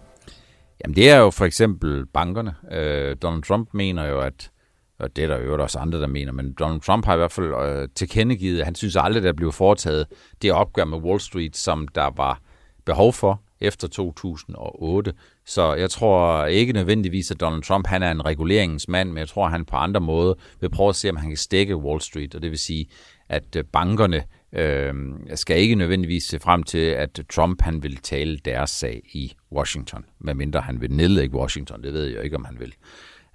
Jamen 0.85 0.97
det 0.97 1.11
er 1.11 1.17
jo 1.17 1.31
for 1.31 1.45
eksempel 1.45 2.07
bankerne. 2.07 2.55
Øh, 2.73 3.17
Donald 3.23 3.43
Trump 3.43 3.69
mener 3.73 4.05
jo, 4.05 4.21
at 4.21 4.51
og 4.99 5.17
det 5.17 5.25
er 5.25 5.29
der 5.29 5.39
jo 5.39 5.63
også 5.63 5.79
andre, 5.79 6.01
der 6.01 6.07
mener, 6.07 6.33
men 6.33 6.53
Donald 6.53 6.81
Trump 6.81 7.05
har 7.05 7.15
i 7.15 7.17
hvert 7.17 7.33
fald 7.33 7.55
øh, 7.55 7.89
tilkendegivet, 7.95 8.59
at 8.59 8.65
han 8.65 8.75
synes 8.75 8.97
aldrig, 8.97 9.23
der 9.23 9.33
blev 9.33 9.53
foretaget 9.53 10.07
det 10.43 10.53
opgør 10.53 10.85
med 10.85 10.99
Wall 10.99 11.21
Street, 11.21 11.57
som 11.57 11.89
der 11.89 12.11
var 12.17 12.41
behov 12.85 13.13
for 13.13 13.41
efter 13.61 13.89
2008. 13.89 15.13
Så 15.47 15.75
jeg 15.75 15.91
tror 15.91 16.45
ikke 16.45 16.73
nødvendigvis, 16.73 17.31
at 17.31 17.41
Donald 17.41 17.63
Trump 17.63 17.87
han 17.87 18.03
er 18.03 18.11
en 18.11 18.25
reguleringsmand, 18.25 19.09
men 19.09 19.19
jeg 19.19 19.29
tror, 19.29 19.45
at 19.45 19.51
han 19.51 19.65
på 19.65 19.77
andre 19.77 20.01
måder 20.01 20.35
vil 20.61 20.71
prøve 20.71 20.89
at 20.89 20.97
se, 20.97 21.11
om 21.11 21.17
han 21.17 21.31
kan 21.31 21.37
stikke 21.37 21.77
Wall 21.77 22.01
Street, 22.01 22.35
og 22.35 22.43
det 22.43 22.51
vil 22.51 22.59
sige, 22.59 22.87
at 23.29 23.57
øh, 23.57 23.65
bankerne 23.65 24.23
øh, 24.53 24.95
skal 25.35 25.61
ikke 25.61 25.75
nødvendigvis 25.75 26.25
se 26.25 26.39
frem 26.39 26.63
til, 26.63 26.79
at 26.79 27.21
Trump 27.31 27.63
han 27.63 27.83
vil 27.83 27.97
tale 27.97 28.39
deres 28.45 28.71
sag 28.71 29.03
i 29.13 29.33
Washington, 29.53 30.05
medmindre 30.19 30.61
han 30.61 30.81
vil 30.81 30.93
nedlægge 30.93 31.37
Washington. 31.37 31.83
Det 31.83 31.93
ved 31.93 32.05
jeg 32.05 32.25
ikke, 32.25 32.37
om 32.37 32.45
han 32.45 32.57
vil. 32.61 32.75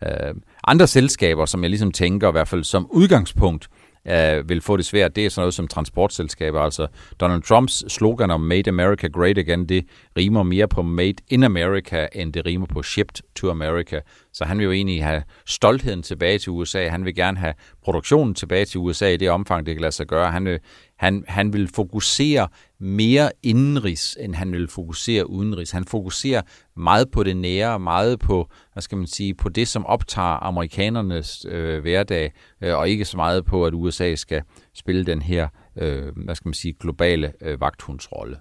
Øh, 0.04 0.36
andre 0.68 0.88
selskaber, 0.88 1.46
som 1.46 1.62
jeg 1.62 1.70
ligesom 1.70 1.92
tænker, 1.92 2.30
i 2.30 2.32
hvert 2.32 2.48
fald 2.48 2.64
som 2.64 2.88
udgangspunkt, 2.92 3.70
øh, 4.08 4.50
vil 4.50 4.62
få 4.62 4.78
det 4.78 4.86
svært, 4.86 5.16
det 5.16 5.26
er 5.26 5.30
sådan 5.30 5.42
noget 5.42 5.54
som 5.54 5.68
transportselskaber. 5.68 6.60
Altså 6.60 6.88
Donald 7.20 7.42
Trumps 7.42 7.94
slogan 7.94 8.32
om 8.32 8.42
Made 8.42 8.70
America 8.70 9.08
Great 9.08 9.38
Again, 9.38 9.70
det 9.70 9.86
rimer 10.18 10.44
mere 10.44 10.68
på 10.68 10.82
Made 10.82 11.16
in 11.30 11.44
America, 11.44 12.08
end 12.14 12.34
det 12.34 12.46
rimer 12.46 12.66
på 12.66 12.84
Shipped 12.84 13.24
to 13.36 13.50
America. 13.50 14.00
Så 14.34 14.46
han 14.46 14.58
vil 14.58 14.64
jo 14.64 14.72
egentlig 14.72 15.04
have 15.04 15.24
stoltheden 15.46 16.04
tilbage 16.04 16.40
til 16.40 16.52
USA. 16.52 16.88
Han 16.88 17.06
vil 17.06 17.16
gerne 17.16 17.38
have 17.38 17.54
produktionen 17.84 18.36
tilbage 18.36 18.66
til 18.66 18.80
USA 18.80 19.14
i 19.14 19.18
det 19.18 19.30
omfang, 19.30 19.66
det 19.66 19.76
kan 19.76 19.82
lade 19.82 19.92
sig 19.92 20.08
gøre. 20.08 20.32
Han 20.32 20.46
vil, 20.46 20.60
han, 20.98 21.24
han 21.28 21.54
vil 21.54 21.70
fokusere 21.76 22.48
mere 22.80 23.32
indenrigs, 23.44 24.18
end 24.20 24.36
han 24.36 24.52
vil 24.52 24.68
fokusere 24.68 25.30
udenrigs. 25.30 25.72
Han 25.72 25.86
fokuserer 25.86 26.42
meget 26.76 27.12
på 27.12 27.24
det 27.24 27.38
nære, 27.38 27.80
meget 27.80 28.20
på, 28.20 28.50
hvad 28.74 28.82
skal 28.82 28.98
man 28.98 29.08
sige, 29.08 29.34
på 29.34 29.50
det, 29.50 29.68
som 29.68 29.86
optager 29.86 30.44
amerikanernes 30.44 31.46
øh, 31.50 31.82
hverdag, 31.82 32.32
øh, 32.62 32.78
og 32.78 32.90
ikke 32.90 33.06
så 33.06 33.18
meget 33.18 33.46
på, 33.46 33.66
at 33.66 33.74
USA 33.74 34.16
skal 34.16 34.42
spille 34.76 35.06
den 35.06 35.22
her, 35.22 35.48
øh, 35.78 36.04
hvad 36.26 36.36
skal 36.36 36.48
man 36.48 36.54
sige, 36.54 36.74
globale 36.80 37.34
øh, 37.42 37.62
vagthundsrolle. 37.62 38.38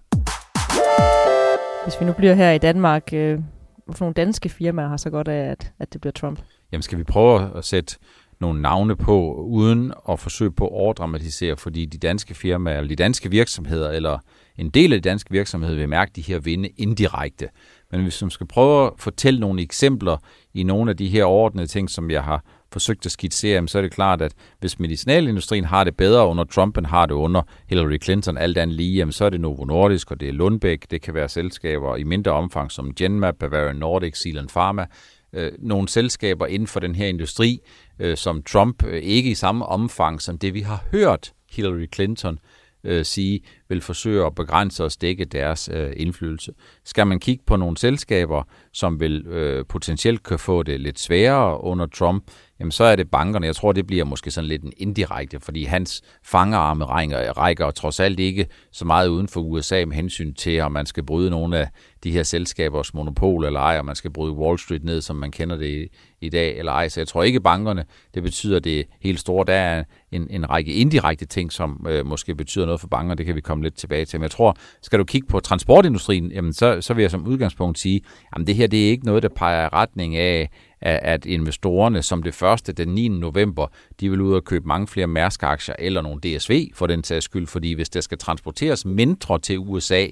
Hvis 1.85 2.01
vi 2.01 2.05
nu 2.05 2.13
bliver 2.13 2.35
her 2.35 2.51
i 2.51 2.59
Danmark, 2.59 3.13
øh, 3.13 3.39
hvorfor 3.85 4.05
nogle 4.05 4.15
danske 4.15 4.49
firmaer 4.49 4.89
har 4.89 4.97
så 4.97 5.11
godt 5.11 5.29
af, 5.29 5.51
at, 5.51 5.73
at 5.79 5.93
det 5.93 6.01
bliver 6.01 6.13
Trump? 6.13 6.41
Jamen 6.73 6.83
skal 6.83 6.99
vi 6.99 7.05
prøve 7.05 7.57
at 7.57 7.65
sætte 7.65 7.97
nogle 8.41 8.63
navne 8.63 8.97
på, 8.97 9.35
uden 9.35 9.93
at 10.09 10.21
forsøge 10.21 10.53
på 10.53 10.65
at 10.67 10.73
overdramatisere, 10.73 11.57
fordi 11.57 11.87
de 11.87 11.99
danske 11.99 12.35
firmaer, 12.35 12.79
eller 12.79 12.89
de 12.89 12.97
danske 12.97 13.31
virksomheder, 13.31 13.91
eller 13.91 14.19
en 14.57 14.71
del 14.71 14.93
af 14.93 15.03
de 15.03 15.09
danske 15.09 15.31
virksomheder 15.31 15.77
vil 15.77 15.89
mærke 15.89 16.13
de 16.17 16.23
her 16.23 16.39
vinde 16.39 16.69
indirekte. 16.69 17.49
Men 17.91 18.03
hvis 18.03 18.23
man 18.23 18.31
skal 18.31 18.47
prøve 18.47 18.87
at 18.87 18.93
fortælle 18.99 19.41
nogle 19.41 19.63
eksempler 19.63 20.17
i 20.55 20.63
nogle 20.63 20.91
af 20.91 20.97
de 20.97 21.09
her 21.09 21.25
ordnede 21.25 21.67
ting, 21.67 21.91
som 21.91 22.11
jeg 22.11 22.25
har 22.25 22.45
forsøgt 22.73 23.07
at 23.07 23.13
skitsere, 23.13 23.69
så 23.69 23.79
er 23.79 23.83
det 23.83 23.93
klart, 23.93 24.23
at 24.23 24.33
hvis 24.61 24.79
medicinalindustrien 24.79 25.65
har 25.65 25.85
det 25.85 25.97
bedre 25.97 26.27
under 26.27 26.45
Trump, 26.45 26.79
end 26.79 26.87
har 26.87 27.07
det 27.07 27.15
under 27.15 27.43
Hillary 27.69 27.99
Clinton, 28.03 28.39
alt 28.39 28.59
andet 28.59 28.77
lige, 28.77 28.97
jamen, 28.97 29.13
så 29.13 29.25
er 29.25 29.31
det 29.31 29.41
Novo 29.41 29.65
Nordisk, 29.65 30.11
og 30.11 30.21
det 30.21 30.29
er 30.29 30.33
Lundbæk, 30.33 30.91
det 30.91 31.03
kan 31.03 31.15
være 31.15 31.29
selskaber 31.29 31.97
i 31.97 32.05
mindre 32.05 32.33
omfang 32.33 32.73
som 32.73 32.95
Genmap, 32.95 33.35
Bavarian 33.35 33.77
Nordic, 33.77 34.17
Zealand 34.17 34.49
Pharma, 34.49 34.87
øh, 35.33 35.53
nogle 35.59 35.89
selskaber 35.89 36.47
inden 36.47 36.67
for 36.67 36.81
den 36.81 36.95
her 36.95 37.07
industri, 37.07 37.61
øh, 37.99 38.17
som 38.17 38.43
Trump 38.43 38.85
øh, 38.87 39.03
ikke 39.03 39.31
i 39.31 39.35
samme 39.35 39.67
omfang 39.67 40.21
som 40.21 40.39
det, 40.39 40.55
vi 40.55 40.61
har 40.61 40.85
hørt 40.93 41.33
Hillary 41.51 41.87
Clinton 41.95 42.39
øh, 42.85 43.05
sige, 43.05 43.41
vil 43.73 43.81
forsøge 43.81 44.27
at 44.27 44.35
begrænse 44.35 44.85
og 44.85 44.93
stikke 44.93 45.25
deres 45.25 45.71
øh, 45.73 45.93
indflydelse. 45.97 46.53
Skal 46.85 47.07
man 47.07 47.21
kigge 47.21 47.45
på 47.47 47.57
nogle 47.57 47.77
selskaber, 47.77 48.43
som 48.73 49.01
vil 49.01 49.27
øh, 49.27 49.65
potentielt 49.69 50.23
kan 50.23 50.39
få 50.39 50.63
det 50.63 50.81
lidt 50.81 51.01
sværere 51.01 51.65
under 51.65 51.87
Trump, 51.87 52.25
jamen 52.61 52.73
så 52.73 52.85
er 52.85 52.97
det 52.97 53.11
bankerne. 53.11 53.47
Jeg 53.47 53.57
tror, 53.57 53.73
det 53.73 53.87
bliver 53.87 54.05
måske 54.05 54.31
sådan 54.31 54.49
lidt 54.49 54.63
en 54.63 54.73
indirekte, 54.77 55.41
fordi 55.41 55.65
hans 55.65 56.03
fangerarme 56.25 56.85
rækker, 56.85 57.33
rækker 57.33 57.71
trods 57.71 58.01
alt 58.01 58.21
ikke 58.21 58.47
så 58.73 58.85
meget 58.85 59.09
uden 59.09 59.29
for 59.29 59.41
USA 59.41 59.85
med 59.85 59.97
hensyn 59.97 60.35
til, 60.35 60.61
om 60.61 60.73
man 60.73 60.87
skal 60.87 61.03
bryde 61.03 61.31
nogle 61.31 61.59
af 61.59 61.69
de 62.05 62.11
her 62.11 62.23
selskabers 62.23 62.95
monopol 62.95 63.45
eller 63.45 63.61
ej, 63.61 63.79
om 63.79 63.85
man 63.85 63.97
skal 63.97 64.11
bryde 64.11 64.33
Wall 64.33 64.59
Street 64.59 64.85
ned, 64.85 65.01
som 65.01 65.17
man 65.17 65.31
kender 65.31 65.57
det 65.57 65.69
i, 65.69 65.89
i 66.21 66.29
dag, 66.29 66.59
eller 66.59 66.73
ej. 66.73 66.89
Så 66.89 67.01
jeg 67.01 67.09
tror 67.09 67.23
ikke 67.23 67.41
bankerne, 67.41 67.85
det 68.15 68.23
betyder 68.23 68.59
det 68.59 68.87
helt 69.01 69.21
store. 69.21 69.45
Der 69.47 69.55
er 69.55 69.85
en, 70.13 70.27
en 70.31 70.51
række 70.51 70.73
indirekte 70.73 71.27
ting, 71.27 71.53
som 71.53 71.87
øh, 71.89 72.07
måske 72.07 72.35
betyder 72.35 72.67
noget 72.67 72.81
for 72.81 72.89
banker, 72.89 73.15
det 73.15 73.27
kan 73.27 73.35
vi 73.35 73.41
komme 73.41 73.62
lidt 73.63 73.75
tilbage 73.75 74.05
til. 74.05 74.21
Men 74.21 74.23
jeg 74.23 74.31
tror, 74.31 74.57
skal 74.83 74.99
du 74.99 75.05
kigge 75.05 75.29
på 75.29 75.41
transportindustrien, 75.41 76.33
jamen 76.33 76.53
så, 76.53 76.81
så 76.81 76.95
vil 76.95 77.03
jeg 77.03 77.11
som 77.11 77.27
udgangspunkt 77.27 77.79
sige, 77.79 78.01
at 78.37 78.47
det 78.47 78.55
her 78.55 78.67
det 78.67 78.87
er 78.87 78.91
ikke 78.91 79.07
noget, 79.07 79.23
der 79.23 79.29
peger 79.29 79.65
i 79.65 79.69
retning 79.69 80.17
af, 80.17 80.51
at 80.83 81.27
investorerne 81.27 82.03
som 82.03 82.23
det 82.23 82.35
første 82.35 82.73
den 82.73 82.89
9. 82.89 83.09
november, 83.09 83.67
de 84.01 84.11
vil 84.11 84.21
ud 84.21 84.35
og 84.35 84.45
købe 84.45 84.69
mange 84.69 84.87
flere 84.87 85.07
Mærsk-aktier 85.07 85.75
eller 85.79 86.03
nogle 86.03 86.21
DSV 86.21 86.71
for 86.75 86.87
den 86.87 87.05
sags 87.05 87.25
skyld, 87.25 87.47
fordi 87.47 87.73
hvis 87.73 87.89
der 87.89 88.01
skal 88.01 88.19
transporteres 88.19 88.85
mindre 88.85 89.39
til 89.39 89.59
USA, 89.59 90.07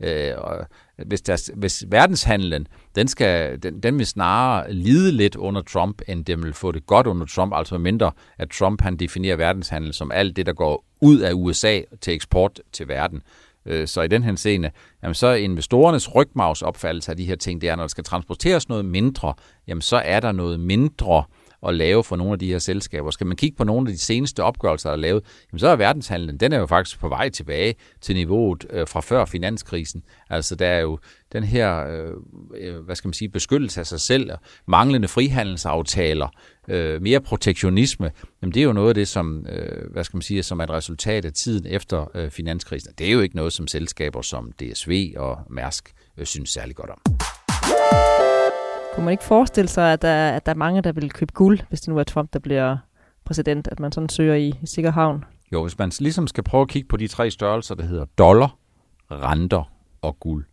øh, 0.00 0.32
hvis, 1.06 1.20
deres, 1.20 1.50
hvis 1.54 1.84
verdenshandlen, 1.88 2.66
den, 2.94 3.08
skal, 3.08 3.62
den, 3.62 3.82
den 3.82 3.98
vil 3.98 4.06
snarere 4.06 4.72
lide 4.72 5.12
lidt 5.12 5.36
under 5.36 5.62
Trump, 5.62 6.02
end 6.08 6.24
den 6.24 6.42
vil 6.42 6.52
få 6.52 6.72
det 6.72 6.86
godt 6.86 7.06
under 7.06 7.26
Trump, 7.26 7.52
altså 7.56 7.78
mindre 7.78 8.12
at 8.38 8.50
Trump 8.50 8.80
han 8.80 8.96
definerer 8.96 9.36
verdenshandel 9.36 9.94
som 9.94 10.12
alt 10.12 10.36
det, 10.36 10.46
der 10.46 10.52
går 10.52 10.84
ud 11.00 11.18
af 11.18 11.32
USA 11.32 11.80
til 12.00 12.14
eksport 12.14 12.60
til 12.72 12.88
verden. 12.88 13.22
Øh, 13.66 13.88
så 13.88 14.02
i 14.02 14.08
den 14.08 14.22
her 14.22 14.34
scene, 14.34 14.70
jamen 15.02 15.14
så 15.14 15.26
er 15.26 15.34
investorernes 15.34 16.14
rygmavsopfattelse 16.14 17.10
af 17.10 17.16
de 17.16 17.24
her 17.24 17.36
ting, 17.36 17.60
det 17.60 17.68
er, 17.68 17.76
når 17.76 17.82
der 17.82 17.88
skal 17.88 18.04
transporteres 18.04 18.68
noget 18.68 18.84
mindre, 18.84 19.34
jamen 19.66 19.82
så 19.82 19.96
er 19.96 20.20
der 20.20 20.32
noget 20.32 20.60
mindre 20.60 21.24
at 21.66 21.74
lave 21.74 22.04
for 22.04 22.16
nogle 22.16 22.32
af 22.32 22.38
de 22.38 22.46
her 22.46 22.58
selskaber. 22.58 23.10
Skal 23.10 23.26
man 23.26 23.36
kigge 23.36 23.56
på 23.56 23.64
nogle 23.64 23.88
af 23.88 23.94
de 23.94 23.98
seneste 23.98 24.42
opgørelser, 24.42 24.88
der 24.88 24.96
er 24.96 25.00
lavet, 25.00 25.24
jamen 25.52 25.58
så 25.58 25.68
er 25.68 25.76
verdenshandlen, 25.76 26.36
den 26.36 26.52
er 26.52 26.58
jo 26.58 26.66
faktisk 26.66 27.00
på 27.00 27.08
vej 27.08 27.28
tilbage 27.28 27.74
til 28.00 28.14
niveauet 28.14 28.66
øh, 28.70 28.88
fra 28.88 29.00
før 29.00 29.24
finanskrisen. 29.24 30.02
Altså 30.30 30.54
der 30.54 30.66
er 30.66 30.80
jo 30.80 30.98
den 31.32 31.44
her, 31.44 31.86
øh, 31.86 32.12
øh 32.56 32.84
hvad 32.84 32.96
skal 32.96 33.08
man 33.08 33.14
sige, 33.14 33.28
beskyttelse 33.28 33.80
af 33.80 33.86
sig 33.86 34.00
selv, 34.00 34.30
manglende 34.66 35.08
frihandelsaftaler, 35.08 36.28
øh, 36.68 37.02
mere 37.02 37.20
protektionisme, 37.20 38.10
jamen 38.42 38.54
det 38.54 38.60
er 38.60 38.64
jo 38.64 38.72
noget 38.72 38.88
af 38.88 38.94
det, 38.94 39.08
som, 39.08 39.46
øh, 39.48 39.92
hvad 39.92 40.04
skal 40.04 40.16
man 40.16 40.22
sige, 40.22 40.42
som 40.42 40.60
er 40.60 40.64
et 40.64 40.70
resultat 40.70 41.24
af 41.24 41.32
tiden 41.32 41.66
efter 41.66 42.06
øh, 42.14 42.30
finanskrisen. 42.30 42.92
Det 42.98 43.08
er 43.08 43.12
jo 43.12 43.20
ikke 43.20 43.36
noget, 43.36 43.52
som 43.52 43.66
selskaber 43.66 44.22
som 44.22 44.52
DSV 44.52 45.12
og 45.16 45.38
Mærsk 45.50 45.92
øh, 46.16 46.26
synes 46.26 46.50
særlig 46.50 46.76
godt 46.76 46.90
om. 46.90 47.18
Kunne 48.94 49.04
man 49.04 49.12
ikke 49.12 49.24
forestille 49.24 49.68
sig, 49.68 49.92
at 49.92 50.02
der, 50.02 50.30
at 50.30 50.46
der 50.46 50.52
er 50.52 50.56
mange, 50.56 50.82
der 50.82 50.92
vil 50.92 51.12
købe 51.12 51.32
guld, 51.32 51.60
hvis 51.68 51.80
det 51.80 51.88
nu 51.88 51.98
er 51.98 52.04
Trump, 52.04 52.32
der 52.32 52.38
bliver 52.38 52.76
præsident, 53.24 53.68
at 53.68 53.80
man 53.80 53.92
sådan 53.92 54.08
søger 54.08 54.34
i, 54.34 54.48
i 54.62 54.66
sikker 54.66 54.90
havn? 54.90 55.24
Jo, 55.52 55.62
hvis 55.62 55.78
man 55.78 55.92
ligesom 56.00 56.26
skal 56.26 56.44
prøve 56.44 56.62
at 56.62 56.68
kigge 56.68 56.88
på 56.88 56.96
de 56.96 57.08
tre 57.08 57.30
størrelser, 57.30 57.74
der 57.74 57.84
hedder 57.84 58.04
dollar, 58.18 58.56
renter 59.10 59.72
og 60.02 60.20
guld, 60.20 60.44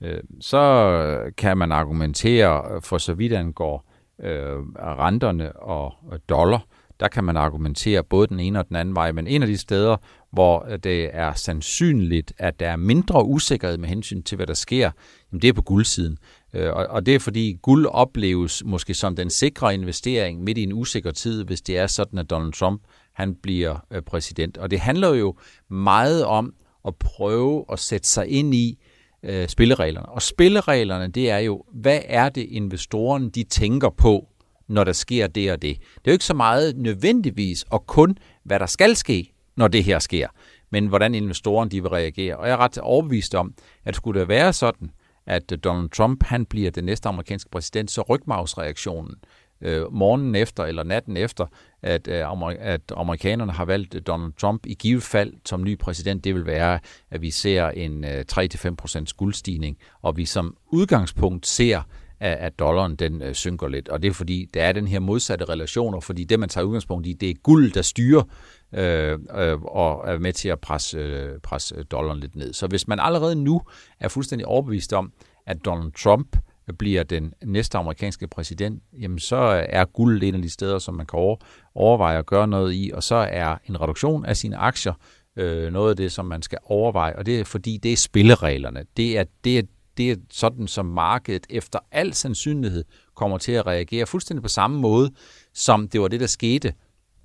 øh, 0.00 0.20
så 0.40 1.32
kan 1.36 1.58
man 1.58 1.72
argumentere 1.72 2.74
øh, 2.74 2.82
for 2.82 2.98
så 2.98 3.14
vidt 3.14 3.32
angår 3.32 3.84
øh, 4.22 4.58
renterne 4.76 5.56
og 5.56 5.92
dollar, 6.28 6.66
der 7.00 7.08
kan 7.08 7.24
man 7.24 7.36
argumentere 7.36 8.04
både 8.04 8.26
den 8.26 8.40
ene 8.40 8.58
og 8.58 8.68
den 8.68 8.76
anden 8.76 8.94
vej, 8.94 9.12
men 9.12 9.26
en 9.26 9.42
af 9.42 9.48
de 9.48 9.58
steder, 9.58 9.96
hvor 10.30 10.66
øh, 10.70 10.78
det 10.78 11.10
er 11.16 11.32
sandsynligt, 11.32 12.32
at 12.38 12.60
der 12.60 12.68
er 12.68 12.76
mindre 12.76 13.24
usikkerhed 13.24 13.78
med 13.78 13.88
hensyn 13.88 14.22
til, 14.22 14.36
hvad 14.36 14.46
der 14.46 14.54
sker, 14.54 14.90
jamen 15.32 15.42
det 15.42 15.48
er 15.48 15.52
på 15.52 15.62
guldsiden. 15.62 16.18
Øh, 16.54 16.72
og 16.72 17.06
det 17.06 17.14
er 17.14 17.18
fordi 17.18 17.58
guld 17.62 17.86
opleves 17.86 18.62
måske 18.64 18.94
som 18.94 19.16
den 19.16 19.30
sikre 19.30 19.74
investering 19.74 20.44
midt 20.44 20.58
i 20.58 20.62
en 20.62 20.72
usikker 20.72 21.10
tid, 21.10 21.44
hvis 21.44 21.60
det 21.60 21.78
er 21.78 21.86
sådan, 21.86 22.18
at 22.18 22.30
Donald 22.30 22.52
Trump 22.52 22.82
han 23.12 23.34
bliver 23.34 23.86
øh, 23.90 24.02
præsident. 24.02 24.58
Og 24.58 24.70
det 24.70 24.80
handler 24.80 25.14
jo 25.14 25.34
meget 25.70 26.24
om 26.24 26.54
at 26.86 26.96
prøve 26.96 27.64
at 27.72 27.78
sætte 27.78 28.08
sig 28.08 28.28
ind 28.28 28.54
i 28.54 28.78
øh, 29.22 29.48
spillereglerne. 29.48 30.08
Og 30.08 30.22
spillereglerne, 30.22 31.08
det 31.08 31.30
er 31.30 31.38
jo, 31.38 31.64
hvad 31.72 32.00
er 32.04 32.28
det 32.28 32.46
investorerne 32.50 33.30
de 33.30 33.42
tænker 33.42 33.90
på, 33.90 34.28
når 34.68 34.84
der 34.84 34.92
sker 34.92 35.26
det 35.26 35.52
og 35.52 35.62
det. 35.62 35.78
Det 35.78 35.86
er 36.04 36.10
jo 36.10 36.12
ikke 36.12 36.24
så 36.24 36.34
meget 36.34 36.76
nødvendigvis, 36.76 37.62
og 37.62 37.86
kun 37.86 38.18
hvad 38.44 38.58
der 38.58 38.66
skal 38.66 38.96
ske, 38.96 39.32
når 39.56 39.68
det 39.68 39.84
her 39.84 39.98
sker, 39.98 40.28
men 40.70 40.86
hvordan 40.86 41.14
investorerne 41.14 41.70
de 41.70 41.82
vil 41.82 41.90
reagere. 41.90 42.36
Og 42.36 42.46
jeg 42.46 42.52
er 42.52 42.56
ret 42.56 42.78
overbevist 42.78 43.34
om, 43.34 43.54
at 43.84 43.96
skulle 43.96 44.20
det 44.20 44.28
være 44.28 44.52
sådan, 44.52 44.90
at 45.28 45.52
øh, 45.52 45.58
Donald 45.64 45.90
Trump 45.90 46.22
han 46.22 46.44
bliver 46.44 46.70
den 46.70 46.84
næste 46.84 47.08
amerikanske 47.08 47.50
præsident, 47.50 47.90
så 47.90 48.02
rygmavsreaktionen 48.02 49.14
øh, 49.60 49.92
morgenen 49.92 50.34
efter 50.34 50.64
eller 50.64 50.82
natten 50.82 51.16
efter, 51.16 51.46
at, 51.82 52.08
øh, 52.08 52.24
at 52.60 52.80
amerikanerne 52.96 53.52
har 53.52 53.64
valgt 53.64 53.94
øh, 53.94 54.02
Donald 54.06 54.32
Trump 54.32 54.66
i 54.66 54.74
givet 54.74 55.02
fald 55.02 55.32
som 55.44 55.64
ny 55.64 55.78
præsident, 55.78 56.24
det 56.24 56.34
vil 56.34 56.46
være, 56.46 56.78
at 57.10 57.22
vi 57.22 57.30
ser 57.30 57.68
en 57.68 58.04
øh, 58.04 58.24
3-5% 58.32 59.04
guldstigning, 59.16 59.78
og 60.02 60.16
vi 60.16 60.24
som 60.24 60.56
udgangspunkt 60.66 61.46
ser, 61.46 61.82
at, 62.20 62.36
at 62.36 62.58
dollaren 62.58 62.96
den 62.96 63.22
øh, 63.22 63.34
synker 63.34 63.68
lidt. 63.68 63.88
Og 63.88 64.02
det 64.02 64.08
er 64.08 64.12
fordi, 64.12 64.48
der 64.54 64.62
er 64.62 64.72
den 64.72 64.88
her 64.88 65.00
modsatte 65.00 65.44
relationer, 65.44 66.00
fordi 66.00 66.24
det, 66.24 66.40
man 66.40 66.48
tager 66.48 66.64
udgangspunkt 66.64 67.06
i, 67.06 67.12
det 67.12 67.30
er 67.30 67.34
guld, 67.42 67.72
der 67.72 67.82
styrer 67.82 68.22
øh, 68.72 69.18
øh, 69.36 69.62
og 69.62 70.08
er 70.08 70.18
med 70.18 70.32
til 70.32 70.48
at 70.48 70.60
presse, 70.60 70.98
øh, 70.98 71.40
presse 71.40 71.82
dollaren 71.82 72.20
lidt 72.20 72.36
ned. 72.36 72.52
Så 72.52 72.66
hvis 72.66 72.88
man 72.88 73.00
allerede 73.00 73.34
nu 73.34 73.62
er 74.00 74.08
fuldstændig 74.08 74.46
overbevist 74.46 74.92
om, 74.92 75.12
at 75.46 75.64
Donald 75.64 75.92
Trump 75.92 76.36
bliver 76.78 77.02
den 77.02 77.32
næste 77.44 77.78
amerikanske 77.78 78.26
præsident, 78.26 78.82
jamen 79.00 79.18
så 79.18 79.36
er 79.68 79.84
guld 79.84 80.22
en 80.22 80.34
af 80.34 80.42
de 80.42 80.50
steder, 80.50 80.78
som 80.78 80.94
man 80.94 81.06
kan 81.06 81.36
overveje 81.74 82.18
at 82.18 82.26
gøre 82.26 82.48
noget 82.48 82.74
i, 82.74 82.90
og 82.94 83.02
så 83.02 83.14
er 83.14 83.56
en 83.68 83.80
reduktion 83.80 84.24
af 84.24 84.36
sine 84.36 84.56
aktier 84.56 84.92
øh, 85.36 85.72
noget 85.72 85.90
af 85.90 85.96
det, 85.96 86.12
som 86.12 86.26
man 86.26 86.42
skal 86.42 86.58
overveje, 86.64 87.16
og 87.16 87.26
det 87.26 87.40
er 87.40 87.44
fordi, 87.44 87.76
det 87.82 87.92
er 87.92 87.96
spillereglerne. 87.96 88.84
Det 88.96 89.18
er, 89.18 89.24
det 89.44 89.58
er, 89.58 89.62
det 89.96 90.10
er 90.10 90.16
sådan, 90.30 90.66
som 90.66 90.86
markedet 90.86 91.46
efter 91.50 91.78
al 91.92 92.14
sandsynlighed 92.14 92.84
kommer 93.14 93.38
til 93.38 93.52
at 93.52 93.66
reagere 93.66 94.06
fuldstændig 94.06 94.42
på 94.42 94.48
samme 94.48 94.80
måde, 94.80 95.10
som 95.54 95.88
det 95.88 96.00
var 96.00 96.08
det, 96.08 96.20
der 96.20 96.26
skete 96.26 96.74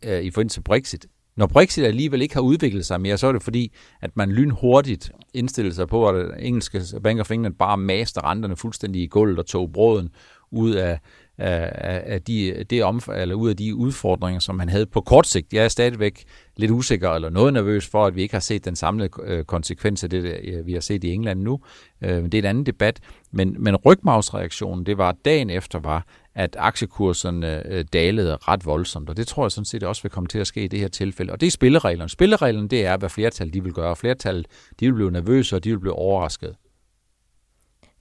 øh, 0.04 0.22
i 0.22 0.32
forbindelse 0.32 0.60
med 0.60 0.64
Brexit. 0.64 1.06
Når 1.36 1.48
Brexit 1.48 1.86
alligevel 1.86 2.22
ikke 2.22 2.34
har 2.34 2.42
udviklet 2.42 2.86
sig 2.86 3.02
mere, 3.02 3.18
så 3.18 3.28
er 3.28 3.32
det 3.32 3.44
fordi, 3.44 3.74
at 4.02 4.18
man 4.18 4.32
lynhurtigt 4.32 5.12
indstillede 5.34 5.76
sig 5.76 5.88
på, 5.88 6.10
at 6.10 6.32
engelske 6.40 6.82
Bank 7.04 7.20
of 7.20 7.32
England 7.32 7.56
bare 7.56 7.78
master 7.78 8.30
renterne 8.30 8.56
fuldstændig 8.56 9.02
i 9.02 9.08
gulvet 9.08 9.40
og 9.40 9.46
tog 9.46 9.72
brøden 9.72 10.10
ud 10.52 10.72
af, 10.72 11.00
af, 11.38 12.04
af, 12.06 12.22
de, 12.22 12.64
det 12.70 12.84
omf- 12.84 13.12
eller 13.12 13.36
ud 13.36 13.50
af 13.50 13.58
de 13.58 13.76
udfordringer, 13.76 14.40
som 14.40 14.56
man 14.56 14.70
havde 14.70 14.86
på 14.86 15.02
kort 15.02 15.28
sigt. 15.28 15.54
Jeg 15.54 15.64
er 15.64 15.68
stadigvæk 15.68 16.24
lidt 16.58 16.72
usikker 16.72 17.10
eller 17.10 17.30
noget 17.30 17.54
nervøs 17.54 17.88
for, 17.88 18.06
at 18.06 18.16
vi 18.16 18.22
ikke 18.22 18.36
har 18.36 18.40
set 18.40 18.66
den 18.66 18.76
samlede 18.76 19.10
øh, 19.24 19.44
konsekvens 19.44 20.04
af 20.04 20.10
det, 20.10 20.40
øh, 20.44 20.66
vi 20.66 20.74
har 20.74 20.80
set 20.80 21.04
i 21.04 21.14
England 21.14 21.42
nu. 21.42 21.60
Øh, 22.02 22.22
men 22.22 22.32
det 22.32 22.38
er 22.38 22.42
en 22.42 22.46
anden 22.46 22.66
debat. 22.66 23.00
Men, 23.32 23.56
men 23.60 23.76
rygmavsreaktionen, 23.76 24.86
det 24.86 24.98
var 24.98 25.16
dagen 25.26 25.50
efter, 25.50 25.80
var, 25.80 26.06
at 26.36 26.56
aktiekurserne 26.60 27.84
dalede 27.84 28.36
ret 28.36 28.66
voldsomt, 28.66 29.10
og 29.10 29.18
det 29.18 29.28
tror 29.28 29.44
jeg 29.44 29.52
sådan 29.52 29.66
set 29.66 29.84
også 29.84 30.02
vil 30.02 30.12
komme 30.12 30.28
til 30.28 30.40
at 30.40 30.48
ske 30.48 30.64
i 30.64 30.68
det 30.68 30.80
her 30.80 30.88
tilfælde. 30.88 31.32
Og 31.32 31.42
det 31.42 31.48
er 31.48 31.52
spillereglerne. 31.52 32.10
Spillereglerne, 32.10 32.68
det 32.68 32.86
er, 32.86 32.98
hvad 32.98 33.10
flertal 33.10 33.54
de 33.54 33.64
vil 33.64 33.74
gøre. 33.74 33.96
Flertal, 33.96 34.46
de 34.80 34.86
vil 34.86 34.94
blive 34.94 35.12
nervøse, 35.12 35.56
og 35.56 35.64
de 35.64 35.70
vil 35.70 35.80
blive 35.80 35.94
overrasket. 35.94 36.56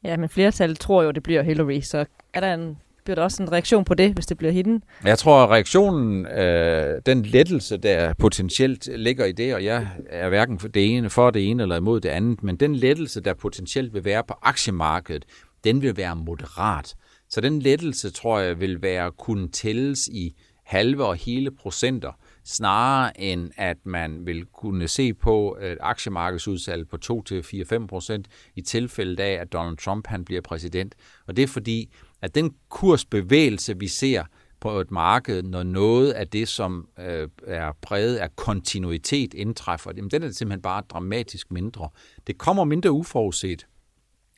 Ja, 0.04 0.16
men 0.16 0.28
flertal 0.28 0.76
tror 0.76 1.02
jo, 1.02 1.10
det 1.10 1.22
bliver 1.22 1.42
Hillary, 1.42 1.80
så 1.80 2.04
er 2.34 2.40
der 2.40 2.54
en 2.54 2.78
bliver 3.04 3.14
der 3.14 3.22
også 3.22 3.42
en 3.42 3.52
reaktion 3.52 3.84
på 3.84 3.94
det, 3.94 4.12
hvis 4.12 4.26
det 4.26 4.38
bliver 4.38 4.52
hende? 4.52 4.84
Jeg 5.04 5.18
tror, 5.18 5.44
at 5.44 5.50
reaktionen, 5.50 6.26
øh, 6.26 7.00
den 7.06 7.22
lettelse, 7.22 7.76
der 7.76 8.14
potentielt 8.18 8.88
ligger 8.96 9.24
i 9.24 9.32
det, 9.32 9.54
og 9.54 9.64
jeg 9.64 9.88
er 10.10 10.28
hverken 10.28 10.58
for 10.58 10.68
det 10.68 10.96
ene, 10.96 11.10
for 11.10 11.30
det 11.30 11.50
ene 11.50 11.62
eller 11.62 11.76
imod 11.76 12.00
det 12.00 12.08
andet, 12.08 12.42
men 12.42 12.56
den 12.56 12.74
lettelse, 12.74 13.20
der 13.20 13.34
potentielt 13.34 13.94
vil 13.94 14.04
være 14.04 14.24
på 14.28 14.34
aktiemarkedet, 14.42 15.24
den 15.64 15.82
vil 15.82 15.96
være 15.96 16.16
moderat. 16.16 16.94
Så 17.30 17.40
den 17.40 17.58
lettelse, 17.58 18.10
tror 18.10 18.38
jeg, 18.38 18.60
vil 18.60 18.82
være 18.82 19.12
kunne 19.12 19.48
tælles 19.48 20.08
i 20.08 20.34
halve 20.64 21.06
og 21.06 21.16
hele 21.16 21.50
procenter, 21.50 22.12
snarere 22.44 23.20
end 23.20 23.50
at 23.56 23.76
man 23.84 24.26
vil 24.26 24.44
kunne 24.44 24.88
se 24.88 25.14
på 25.14 25.56
øh, 25.60 25.72
et 25.72 25.78
aktiemarkedsudsalg 25.80 26.88
på 26.88 26.98
2-4-5 27.04 27.86
procent 27.86 28.28
i 28.56 28.62
tilfælde 28.62 29.22
af, 29.22 29.32
at 29.32 29.52
Donald 29.52 29.76
Trump 29.76 30.06
han 30.06 30.24
bliver 30.24 30.40
præsident. 30.40 30.94
Og 31.26 31.36
det 31.36 31.42
er 31.42 31.46
fordi, 31.46 31.92
at 32.22 32.34
den 32.34 32.54
kursbevægelse, 32.68 33.78
vi 33.78 33.88
ser 33.88 34.24
på 34.60 34.80
et 34.80 34.90
marked, 34.90 35.42
når 35.42 35.62
noget 35.62 36.10
af 36.10 36.28
det, 36.28 36.48
som 36.48 36.88
øh, 36.98 37.28
er 37.46 37.72
præget 37.82 38.16
af 38.16 38.36
kontinuitet, 38.36 39.34
indtræffer, 39.34 39.92
jamen, 39.96 40.10
den 40.10 40.22
er 40.22 40.30
simpelthen 40.30 40.62
bare 40.62 40.82
dramatisk 40.90 41.50
mindre. 41.50 41.88
Det 42.26 42.38
kommer 42.38 42.64
mindre 42.64 42.92
uforudset. 42.92 43.66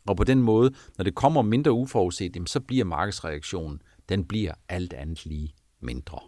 Og 0.06 0.16
på 0.16 0.24
den 0.24 0.42
måde, 0.42 0.70
når 0.98 1.02
det 1.04 1.14
kommer 1.14 1.42
mindre 1.42 1.72
uforudset, 1.72 2.36
jamen, 2.36 2.46
så 2.46 2.60
bliver 2.60 2.84
markedsreaktionen, 2.84 3.82
den 4.08 4.24
bliver 4.24 4.52
alt 4.68 4.92
andet 4.92 5.26
lige 5.26 5.54
mindre. 5.80 6.18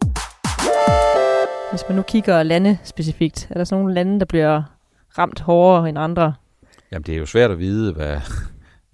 Hvis 1.73 1.83
man 1.89 1.97
nu 1.97 2.03
kigger 2.03 2.43
lande 2.43 2.79
specifikt, 2.85 3.47
er 3.51 3.55
der 3.55 3.65
sådan 3.65 3.83
nogle 3.83 3.95
lande, 3.95 4.21
der 4.21 4.27
bliver 4.27 4.63
ramt 5.19 5.41
hårdere 5.41 5.89
end 5.89 5.99
andre? 5.99 6.35
Jamen, 6.93 7.03
det 7.03 7.15
er 7.15 7.19
jo 7.19 7.27
svært 7.27 7.51
at 7.51 7.59
vide, 7.59 7.93
hvad, 7.93 8.21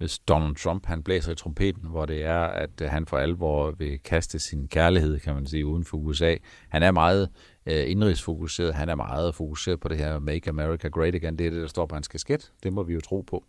hvis 0.03 0.19
Donald 0.19 0.55
Trump 0.55 0.85
han 0.85 1.03
blæser 1.03 1.31
i 1.31 1.35
trompeten, 1.35 1.89
hvor 1.89 2.05
det 2.05 2.23
er, 2.23 2.39
at 2.39 2.81
øh, 2.81 2.89
han 2.89 3.05
for 3.05 3.17
alvor 3.17 3.71
vil 3.71 3.99
kaste 3.99 4.39
sin 4.39 4.67
kærlighed, 4.67 5.19
kan 5.19 5.33
man 5.33 5.47
sige, 5.47 5.65
uden 5.65 5.85
for 5.85 5.97
USA. 5.97 6.35
Han 6.69 6.83
er 6.83 6.91
meget 6.91 7.29
øh, 7.65 7.91
indrigsfokuseret, 7.91 8.73
han 8.73 8.89
er 8.89 8.95
meget 8.95 9.35
fokuseret 9.35 9.79
på 9.79 9.87
det 9.87 9.97
her 9.97 10.19
Make 10.19 10.49
America 10.49 10.87
Great 10.87 11.15
Again, 11.15 11.37
det 11.37 11.47
er 11.47 11.51
det, 11.51 11.61
der 11.61 11.67
står 11.67 11.85
på 11.85 11.95
hans 11.95 12.07
kasket, 12.07 12.51
det 12.63 12.73
må 12.73 12.83
vi 12.83 12.93
jo 12.93 13.01
tro 13.01 13.21
på. 13.21 13.43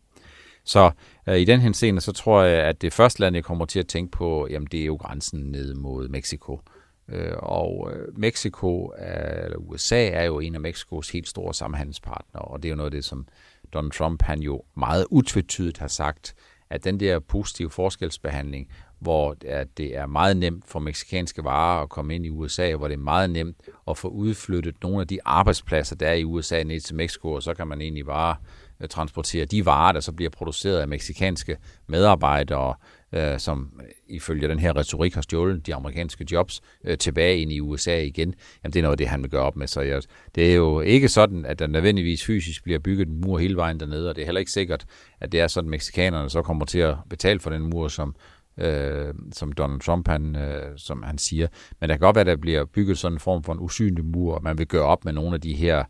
Så 0.65 0.91
øh, 1.29 1.37
i 1.37 1.45
den 1.45 1.61
henseende, 1.61 2.01
så 2.01 2.13
tror 2.13 2.43
jeg, 2.43 2.65
at 2.65 2.83
det 2.83 2.93
første 2.93 3.21
land, 3.21 3.35
jeg 3.35 3.45
kommer 3.45 3.65
til 3.65 3.79
at 3.79 3.87
tænke 3.87 4.11
på, 4.11 4.49
jamen 4.51 4.69
det 4.73 4.81
er 4.81 4.87
jo 4.87 4.95
grænsen 4.95 5.41
ned 5.41 5.75
mod 5.75 6.09
Mexico. 6.09 6.61
Øh, 7.09 7.33
og 7.39 7.93
øh, 7.93 8.19
Mexico, 8.19 8.93
er, 8.97 9.45
eller 9.45 9.57
USA, 9.57 10.09
er 10.09 10.25
jo 10.25 10.41
en 10.41 10.55
af 10.55 10.61
Mexikos 10.61 11.11
helt 11.11 11.29
store 11.29 11.55
samhandelspartnere, 11.55 12.45
og 12.45 12.63
det 12.63 12.69
er 12.69 12.71
jo 12.71 12.77
noget 12.77 12.87
af 12.87 12.97
det, 12.97 13.05
som 13.05 13.27
Donald 13.75 13.93
Trump 13.93 14.23
han 14.23 14.41
jo 14.41 14.63
meget 14.77 15.07
utvetydigt 15.11 15.79
har 15.79 15.89
sagt, 15.89 16.35
at 16.71 16.85
den 16.85 17.01
der 17.01 17.19
positive 17.19 17.71
forskelsbehandling, 17.71 18.69
hvor 18.99 19.35
det 19.77 19.97
er 19.97 20.07
meget 20.07 20.37
nemt 20.37 20.65
for 20.69 20.79
meksikanske 20.79 21.45
varer 21.45 21.83
at 21.83 21.89
komme 21.89 22.15
ind 22.15 22.27
i 22.27 22.31
USA, 22.31 22.75
hvor 22.75 22.89
det 22.89 22.95
er 22.95 23.03
meget 23.03 23.31
nemt 23.31 23.57
at 23.89 23.99
få 23.99 24.09
udflyttet 24.09 24.83
nogle 24.83 25.01
af 25.01 25.09
de 25.09 25.19
arbejdspladser, 25.25 25.97
der 25.97 26.09
er 26.09 26.15
i 26.15 26.25
USA 26.25 26.63
ned 26.63 26.81
til 26.81 26.95
Mexico, 26.95 27.33
og 27.33 27.43
så 27.43 27.55
kan 27.55 27.67
man 27.67 27.81
egentlig 27.81 28.07
bare 28.07 28.37
øh, 28.81 28.89
transportere 28.89 29.45
de 29.45 29.67
varer, 29.67 29.93
der 29.93 30.01
så 30.01 30.13
bliver 30.13 30.31
produceret 30.31 30.81
af 30.81 30.89
meksikanske 30.89 31.57
medarbejdere, 31.87 32.75
øh, 33.15 33.39
som 33.39 33.81
ifølge 34.09 34.49
den 34.49 34.59
her 34.59 34.77
retorik 34.77 35.15
har 35.15 35.23
stjålet 35.23 35.67
de 35.67 35.75
amerikanske 35.75 36.27
jobs 36.33 36.61
øh, 36.85 36.99
tilbage 36.99 37.39
ind 37.39 37.53
i 37.53 37.61
USA 37.61 38.01
igen, 38.01 38.35
jamen 38.65 38.73
det 38.73 38.79
er 38.79 38.83
noget 38.83 38.93
af 38.93 38.99
det, 38.99 39.09
han 39.09 39.23
vil 39.23 39.31
gøre 39.31 39.43
op 39.43 39.57
med. 39.57 39.67
Så 39.67 39.81
jeg, 39.81 40.03
det 40.35 40.51
er 40.51 40.55
jo 40.55 40.81
ikke 40.81 41.09
sådan, 41.09 41.47
at 41.47 41.59
der 41.59 41.67
nødvendigvis 41.67 42.25
fysisk 42.25 42.65
bliver 42.65 42.79
bygget 42.79 43.09
en 43.09 43.21
mur 43.21 43.39
hele 43.39 43.57
vejen 43.57 43.81
dernede, 43.81 44.09
og 44.09 44.17
det 44.17 44.23
er 44.23 44.27
heller 44.27 44.39
ikke 44.39 44.53
sikkert, 44.53 44.85
at 45.21 45.33
det 45.33 45.41
er 45.41 45.47
sådan, 45.47 45.69
at 45.69 45.71
meksikanerne 45.71 46.31
så 46.31 46.43
kommer 46.43 46.65
til 46.65 46.79
at 46.79 46.97
betale 47.11 47.41
for 47.41 47.51
den 47.51 47.63
mur, 47.63 47.89
som, 47.89 48.15
øh, 48.59 49.15
som 49.33 49.53
Donald 49.53 49.81
Trump 49.81 50.09
han, 50.09 50.37
øh, 50.37 50.73
som 50.77 51.03
han 51.03 51.19
siger. 51.19 51.47
Men 51.81 51.89
der 51.89 51.95
kan 51.95 52.01
godt 52.01 52.17
være, 52.17 52.21
at 52.21 52.27
der 52.27 52.37
bliver 52.37 52.65
bygget 52.65 52.99
sådan 52.99 53.17
en 53.17 53.21
form 53.21 53.43
for 53.43 53.53
en 53.53 53.61
usynlig 53.61 54.05
mur, 54.05 54.35
og 54.35 54.43
man 54.43 54.59
vil 54.59 54.67
gøre 54.67 54.85
op 54.85 55.05
med 55.05 55.13
nogle 55.13 55.35
af 55.35 55.41
de 55.41 55.55
her 55.55 55.85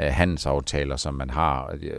øh, 0.00 0.06
handelsaftaler, 0.06 0.96
som 0.96 1.14
man 1.14 1.30
har, 1.30 1.76
øh, 1.82 1.92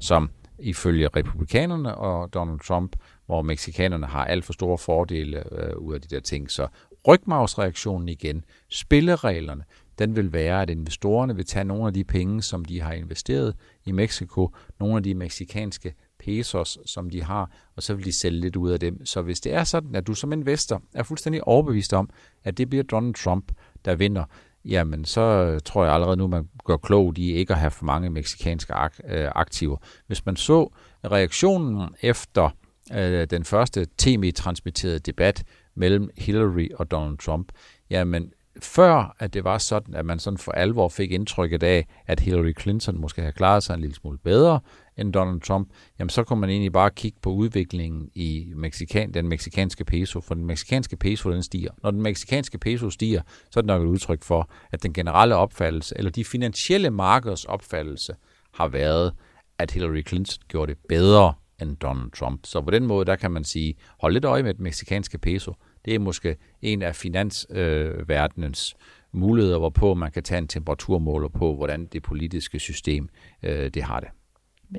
som 0.00 0.30
ifølge 0.58 1.08
republikanerne 1.08 1.94
og 1.94 2.34
Donald 2.34 2.60
Trump 2.60 2.96
hvor 3.32 3.42
meksikanerne 3.42 4.06
har 4.06 4.24
alt 4.24 4.44
for 4.44 4.52
store 4.52 4.78
fordele 4.78 5.54
øh, 5.54 5.76
ud 5.76 5.94
af 5.94 6.00
de 6.00 6.14
der 6.14 6.20
ting. 6.20 6.50
Så 6.50 6.66
rygmavsreaktionen 7.08 8.08
igen, 8.08 8.44
spillereglerne, 8.70 9.64
den 9.98 10.16
vil 10.16 10.32
være, 10.32 10.62
at 10.62 10.70
investorerne 10.70 11.36
vil 11.36 11.44
tage 11.44 11.64
nogle 11.64 11.86
af 11.86 11.94
de 11.94 12.04
penge, 12.04 12.42
som 12.42 12.64
de 12.64 12.80
har 12.80 12.92
investeret 12.92 13.54
i 13.84 13.92
Mexico, 13.92 14.50
nogle 14.80 14.96
af 14.96 15.02
de 15.02 15.14
meksikanske 15.14 15.94
pesos, 16.18 16.78
som 16.86 17.10
de 17.10 17.22
har, 17.22 17.50
og 17.76 17.82
så 17.82 17.94
vil 17.94 18.04
de 18.04 18.18
sælge 18.18 18.40
lidt 18.40 18.56
ud 18.56 18.70
af 18.70 18.80
dem. 18.80 19.06
Så 19.06 19.22
hvis 19.22 19.40
det 19.40 19.54
er 19.54 19.64
sådan, 19.64 19.94
at 19.94 20.06
du 20.06 20.14
som 20.14 20.32
investor 20.32 20.82
er 20.94 21.02
fuldstændig 21.02 21.44
overbevist 21.44 21.92
om, 21.92 22.10
at 22.44 22.58
det 22.58 22.68
bliver 22.68 22.84
Donald 22.84 23.14
Trump, 23.14 23.52
der 23.84 23.94
vinder, 23.94 24.24
jamen 24.64 25.04
så 25.04 25.58
tror 25.64 25.84
jeg 25.84 25.94
allerede 25.94 26.16
nu, 26.16 26.26
man 26.26 26.48
gør 26.64 26.76
klogt 26.76 27.18
i 27.18 27.32
ikke 27.32 27.52
at 27.52 27.58
have 27.58 27.70
for 27.70 27.84
mange 27.84 28.10
meksikanske 28.10 28.74
ak- 28.74 29.14
øh, 29.14 29.30
aktiver. 29.34 29.76
Hvis 30.06 30.26
man 30.26 30.36
så 30.36 30.72
reaktionen 31.04 31.88
efter 32.02 32.50
øh, 32.94 33.26
den 33.30 33.44
første 33.44 33.86
tv-transmitterede 33.98 34.98
debat 34.98 35.44
mellem 35.74 36.10
Hillary 36.18 36.68
og 36.74 36.90
Donald 36.90 37.18
Trump, 37.18 37.52
jamen 37.90 38.32
før 38.60 39.16
at 39.18 39.34
det 39.34 39.44
var 39.44 39.58
sådan, 39.58 39.94
at 39.94 40.06
man 40.06 40.18
sådan 40.18 40.38
for 40.38 40.52
alvor 40.52 40.88
fik 40.88 41.12
indtrykket 41.12 41.62
af, 41.62 41.86
at 42.06 42.20
Hillary 42.20 42.52
Clinton 42.60 43.00
måske 43.00 43.20
havde 43.20 43.32
klaret 43.32 43.62
sig 43.62 43.74
en 43.74 43.80
lille 43.80 43.94
smule 43.94 44.18
bedre 44.18 44.60
end 44.96 45.12
Donald 45.12 45.40
Trump, 45.40 45.68
jamen 45.98 46.08
så 46.08 46.24
kunne 46.24 46.40
man 46.40 46.50
egentlig 46.50 46.72
bare 46.72 46.90
kigge 46.90 47.18
på 47.22 47.30
udviklingen 47.30 48.10
i 48.14 48.52
Mexikan, 48.56 49.14
den 49.14 49.28
meksikanske 49.28 49.84
peso, 49.84 50.20
for 50.20 50.34
den 50.34 50.44
meksikanske 50.44 50.96
peso 50.96 51.32
den 51.32 51.42
stiger. 51.42 51.70
Når 51.82 51.90
den 51.90 52.02
meksikanske 52.02 52.58
peso 52.58 52.90
stiger, 52.90 53.22
så 53.50 53.60
er 53.60 53.62
det 53.62 53.66
nok 53.66 53.82
et 53.82 53.86
udtryk 53.86 54.22
for, 54.22 54.50
at 54.72 54.82
den 54.82 54.92
generelle 54.92 55.36
opfattelse, 55.36 55.94
eller 55.98 56.10
de 56.10 56.24
finansielle 56.24 56.90
markeders 56.90 57.44
opfattelse, 57.44 58.14
har 58.54 58.68
været, 58.68 59.12
at 59.58 59.70
Hillary 59.70 60.02
Clinton 60.08 60.42
gjorde 60.48 60.72
det 60.72 60.78
bedre 60.88 61.34
end 61.62 61.76
Donald 61.76 62.10
Trump. 62.10 62.40
Så 62.44 62.60
på 62.60 62.70
den 62.70 62.86
måde, 62.86 63.04
der 63.04 63.16
kan 63.16 63.30
man 63.30 63.44
sige, 63.44 63.74
hold 64.00 64.12
lidt 64.12 64.24
øje 64.24 64.42
med 64.42 64.54
den 64.54 64.62
meksikanske 64.62 65.18
peso. 65.18 65.54
Det 65.84 65.94
er 65.94 65.98
måske 65.98 66.36
en 66.62 66.82
af 66.82 66.96
finansverdenens 66.96 68.74
øh, 68.74 69.20
muligheder, 69.20 69.58
hvorpå 69.58 69.94
man 69.94 70.12
kan 70.12 70.22
tage 70.22 70.38
en 70.38 70.48
temperaturmåler 70.48 71.28
på, 71.28 71.56
hvordan 71.56 71.86
det 71.86 72.02
politiske 72.02 72.58
system 72.58 73.08
øh, 73.42 73.70
det 73.70 73.82
har 73.82 74.00
det. 74.00 74.08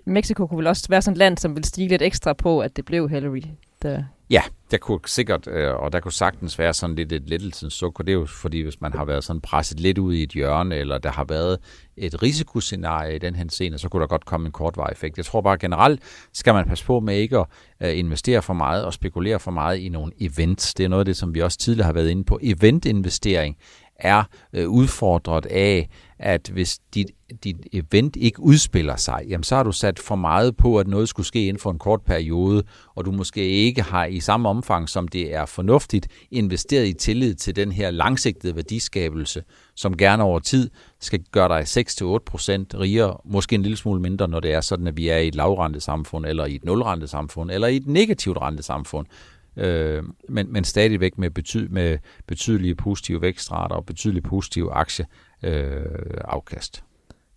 Mexico 0.05 0.47
kunne 0.47 0.57
vel 0.57 0.67
også 0.67 0.85
være 0.89 1.01
sådan 1.01 1.13
et 1.13 1.17
land, 1.17 1.37
som 1.37 1.55
vil 1.55 1.63
stige 1.63 1.87
lidt 1.87 2.01
ekstra 2.01 2.33
på, 2.33 2.59
at 2.59 2.75
det 2.75 2.85
blev 2.85 3.09
Hillary, 3.09 3.41
der 3.83 3.97
øh, 3.97 4.03
Ja, 4.29 4.41
der 4.71 4.77
kunne 4.77 4.99
sikkert, 5.05 5.47
øh, 5.47 5.73
og 5.75 5.93
der 5.93 5.99
kunne 5.99 6.11
sagtens 6.11 6.59
være 6.59 6.73
sådan 6.73 6.95
lidt 6.95 7.11
et 7.11 7.29
lettelsens 7.29 7.73
suk, 7.73 7.99
og 7.99 8.07
det 8.07 8.13
er 8.13 8.17
jo 8.17 8.25
fordi, 8.25 8.61
hvis 8.61 8.81
man 8.81 8.93
har 8.93 9.05
været 9.05 9.23
sådan 9.23 9.41
presset 9.41 9.79
lidt 9.79 9.97
ud 9.97 10.13
i 10.13 10.23
et 10.23 10.29
hjørne, 10.29 10.75
eller 10.75 10.97
der 10.97 11.11
har 11.11 11.23
været 11.23 11.59
et 11.97 12.23
risikoscenarie 12.23 13.15
i 13.15 13.19
den 13.19 13.35
her 13.35 13.45
scene, 13.49 13.77
så 13.77 13.89
kunne 13.89 14.01
der 14.01 14.07
godt 14.07 14.25
komme 14.25 14.45
en 14.45 14.51
kortvarig 14.51 14.91
effekt. 14.91 15.17
Jeg 15.17 15.25
tror 15.25 15.41
bare 15.41 15.57
generelt, 15.57 16.01
skal 16.33 16.53
man 16.53 16.67
passe 16.67 16.85
på 16.85 16.99
med 16.99 17.15
ikke 17.15 17.37
at 17.37 17.45
øh, 17.81 17.97
investere 17.99 18.41
for 18.41 18.53
meget 18.53 18.85
og 18.85 18.93
spekulere 18.93 19.39
for 19.39 19.51
meget 19.51 19.77
i 19.77 19.89
nogle 19.89 20.11
events. 20.21 20.73
Det 20.73 20.83
er 20.83 20.89
noget 20.89 21.01
af 21.01 21.05
det, 21.05 21.17
som 21.17 21.35
vi 21.35 21.41
også 21.41 21.57
tidligere 21.57 21.85
har 21.85 21.93
været 21.93 22.09
inde 22.09 22.23
på. 22.23 22.39
Eventinvestering 22.41 23.57
er 23.95 24.23
øh, 24.53 24.69
udfordret 24.69 25.45
af, 25.45 25.89
at 26.19 26.49
hvis 26.53 26.79
dit, 26.93 27.11
dit 27.43 27.57
event 27.73 28.15
ikke 28.15 28.39
udspiller 28.39 28.95
sig, 28.95 29.25
jamen 29.29 29.43
så 29.43 29.55
har 29.55 29.63
du 29.63 29.71
sat 29.71 29.99
for 29.99 30.15
meget 30.15 30.57
på, 30.57 30.79
at 30.79 30.87
noget 30.87 31.09
skulle 31.09 31.25
ske 31.25 31.47
inden 31.47 31.59
for 31.59 31.71
en 31.71 31.79
kort 31.79 32.01
periode, 32.01 32.63
og 32.95 33.05
du 33.05 33.11
måske 33.11 33.49
ikke 33.49 33.81
har 33.81 34.05
i 34.05 34.19
samme 34.19 34.49
omfang, 34.49 34.89
som 34.89 35.07
det 35.07 35.35
er 35.35 35.45
fornuftigt, 35.45 36.07
investeret 36.31 36.87
i 36.87 36.93
tillid 36.93 37.35
til 37.35 37.55
den 37.55 37.71
her 37.71 37.91
langsigtede 37.91 38.55
værdiskabelse, 38.55 39.43
som 39.75 39.97
gerne 39.97 40.23
over 40.23 40.39
tid 40.39 40.69
skal 40.99 41.23
gøre 41.31 41.47
dig 41.47 41.61
6-8% 41.61 42.79
rigere, 42.79 43.17
måske 43.25 43.55
en 43.55 43.61
lille 43.61 43.77
smule 43.77 44.01
mindre, 44.01 44.27
når 44.27 44.39
det 44.39 44.53
er 44.53 44.61
sådan, 44.61 44.87
at 44.87 44.97
vi 44.97 45.07
er 45.07 45.17
i 45.17 45.27
et 45.27 45.35
lavrentesamfund, 45.35 46.25
eller 46.25 46.45
i 46.45 46.55
et 46.55 46.65
nulrentesamfund, 46.65 47.51
eller 47.51 47.67
i 47.67 47.75
et 47.75 47.87
negativt 47.87 48.37
rentesamfund 48.41 49.07
øh, 49.57 50.03
men, 50.29 50.53
men 50.53 50.63
stadigvæk 50.63 51.17
med, 51.17 51.29
betyd, 51.29 51.67
med 51.67 51.97
betydelige 52.27 52.75
positive 52.75 53.21
vækstrater 53.21 53.75
og 53.75 53.85
betydelige 53.85 54.23
positive 54.23 54.73
aktieafkast. 54.73 56.77
Øh, 56.77 56.83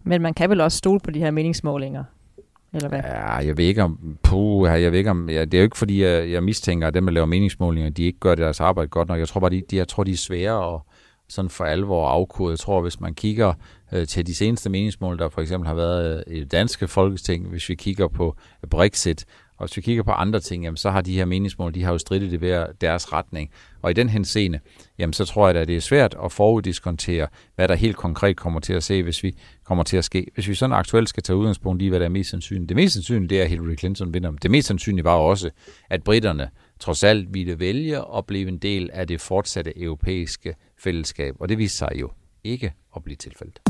men 0.05 0.23
man 0.23 0.35
kan 0.35 0.51
vel 0.51 0.61
også 0.61 0.79
stole 0.79 1.01
på 1.01 1.11
de 1.11 1.19
her 1.19 1.31
meningsmålinger? 1.31 2.05
Eller 2.75 2.89
hvad? 2.89 2.99
Ja, 2.99 3.33
jeg 3.33 3.57
ved 3.57 3.65
ikke 3.65 3.83
om, 3.83 4.19
puh, 4.23 4.83
jeg 4.83 4.93
ved 4.93 4.99
ikke 4.99 5.11
om, 5.11 5.31
ja, 5.31 5.45
det 5.45 5.55
er 5.55 5.59
jo 5.59 5.65
ikke 5.65 5.79
fordi, 5.79 6.03
jeg, 6.03 6.31
jeg 6.31 6.43
mistænker, 6.43 6.89
at 6.89 6.95
dem, 6.95 7.07
der 7.07 7.13
laver 7.13 7.27
meningsmålinger, 7.27 7.91
de 7.91 8.03
ikke 8.03 8.19
gør 8.19 8.35
deres 8.35 8.61
arbejde 8.61 8.89
godt 8.89 9.09
nok. 9.09 9.19
Jeg 9.19 9.29
tror 9.29 9.41
bare, 9.41 9.51
de, 9.51 9.63
de, 9.71 9.77
jeg 9.77 9.89
tror, 9.89 10.05
de 10.05 10.13
er 10.13 10.17
svære 10.17 10.75
at 10.75 10.81
sådan 11.29 11.51
for 11.51 11.65
alvor 11.65 12.09
afkode. 12.09 12.51
Jeg 12.51 12.59
tror, 12.59 12.81
hvis 12.81 13.01
man 13.01 13.15
kigger 13.15 13.55
øh, 13.93 14.07
til 14.07 14.27
de 14.27 14.35
seneste 14.35 14.71
meningsmål, 14.71 15.19
der 15.19 15.29
for 15.29 15.41
eksempel 15.41 15.69
har 15.69 15.75
været 15.75 16.25
i 16.27 16.41
det 16.41 16.53
danske 16.53 16.89
folketing, 16.89 17.49
hvis 17.49 17.69
vi 17.69 17.75
kigger 17.75 18.09
på 18.09 18.37
Brexit, 18.71 19.25
og 19.59 19.67
hvis 19.67 19.77
vi 19.77 19.83
kigger 19.83 20.03
på 20.03 20.11
andre 20.11 20.41
ting, 20.41 20.65
jamen, 20.65 20.77
så 20.77 20.91
har 20.91 21.01
de 21.01 21.13
her 21.13 21.25
meningsmål, 21.25 21.75
de 21.75 21.83
har 21.83 21.93
jo 21.93 21.99
stridt 21.99 22.33
i 22.33 22.37
hver 22.37 22.67
deres 22.81 23.13
retning. 23.13 23.51
Og 23.83 23.91
i 23.91 23.95
den 23.95 24.09
henseende, 24.09 24.61
jamen, 24.99 25.13
så 25.13 25.25
tror 25.25 25.49
jeg, 25.49 25.57
at 25.57 25.69
det 25.69 25.77
er 25.77 25.81
svært 25.81 26.17
at 26.25 26.33
foruddiskontere, 26.33 27.27
hvad 27.55 27.69
der 27.69 27.75
helt 27.75 27.97
konkret 27.97 28.37
kommer 28.37 28.61
til 28.61 28.73
at 28.73 28.83
se, 28.83 29.03
hvis 29.03 29.23
vi 29.23 29.37
kommer 29.65 29.85
til 29.85 29.97
at 29.97 30.05
ske. 30.05 30.27
Hvis 30.35 30.49
vi 30.49 30.55
sådan 30.55 30.77
aktuelt 30.77 31.09
skal 31.09 31.23
tage 31.23 31.37
udgangspunkt 31.37 31.83
i, 31.83 31.89
hvad 31.89 32.01
der 32.01 32.05
er 32.05 32.11
mest 32.11 32.31
sandsynligt. 32.31 32.69
Det 32.69 32.77
mest 32.77 32.95
sandsynlige, 32.95 33.29
det 33.29 33.39
er, 33.39 33.43
at 33.43 33.49
Hillary 33.49 33.77
Clinton 33.79 34.15
vinder. 34.15 34.31
Det 34.31 34.51
mest 34.51 34.69
sandsynlige 34.69 35.05
var 35.05 35.15
også, 35.15 35.51
at 35.91 36.03
britterne 36.03 36.51
trods 36.81 37.05
alt 37.05 37.35
ville 37.35 37.61
vælge 37.61 37.97
at 38.17 38.27
blive 38.27 38.49
en 38.49 38.59
del 38.59 38.91
af 38.93 39.07
det 39.07 39.21
fortsatte 39.21 39.83
europæiske 39.83 40.55
fællesskab. 40.79 41.35
Og 41.41 41.49
det 41.49 41.59
viser 41.59 41.77
sig 41.77 42.01
jo 42.01 42.11
ikke 42.45 42.73
at 42.97 43.05
blive 43.05 43.17
tilfældet. 43.17 43.61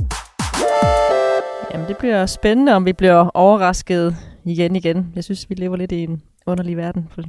Jamen, 1.73 1.89
det 1.89 1.97
bliver 1.97 2.27
spændende, 2.27 2.75
om 2.75 2.85
vi 2.85 2.93
bliver 2.93 3.31
overrasket 3.35 4.17
igen 4.47 4.77
igen. 4.77 5.13
Jeg 5.15 5.25
synes, 5.25 5.51
vi 5.51 5.55
lever 5.55 5.77
lidt 5.77 5.93
i 5.93 6.03
en 6.03 6.23
underlig 6.47 6.77
verden 6.77 7.09
for 7.11 7.23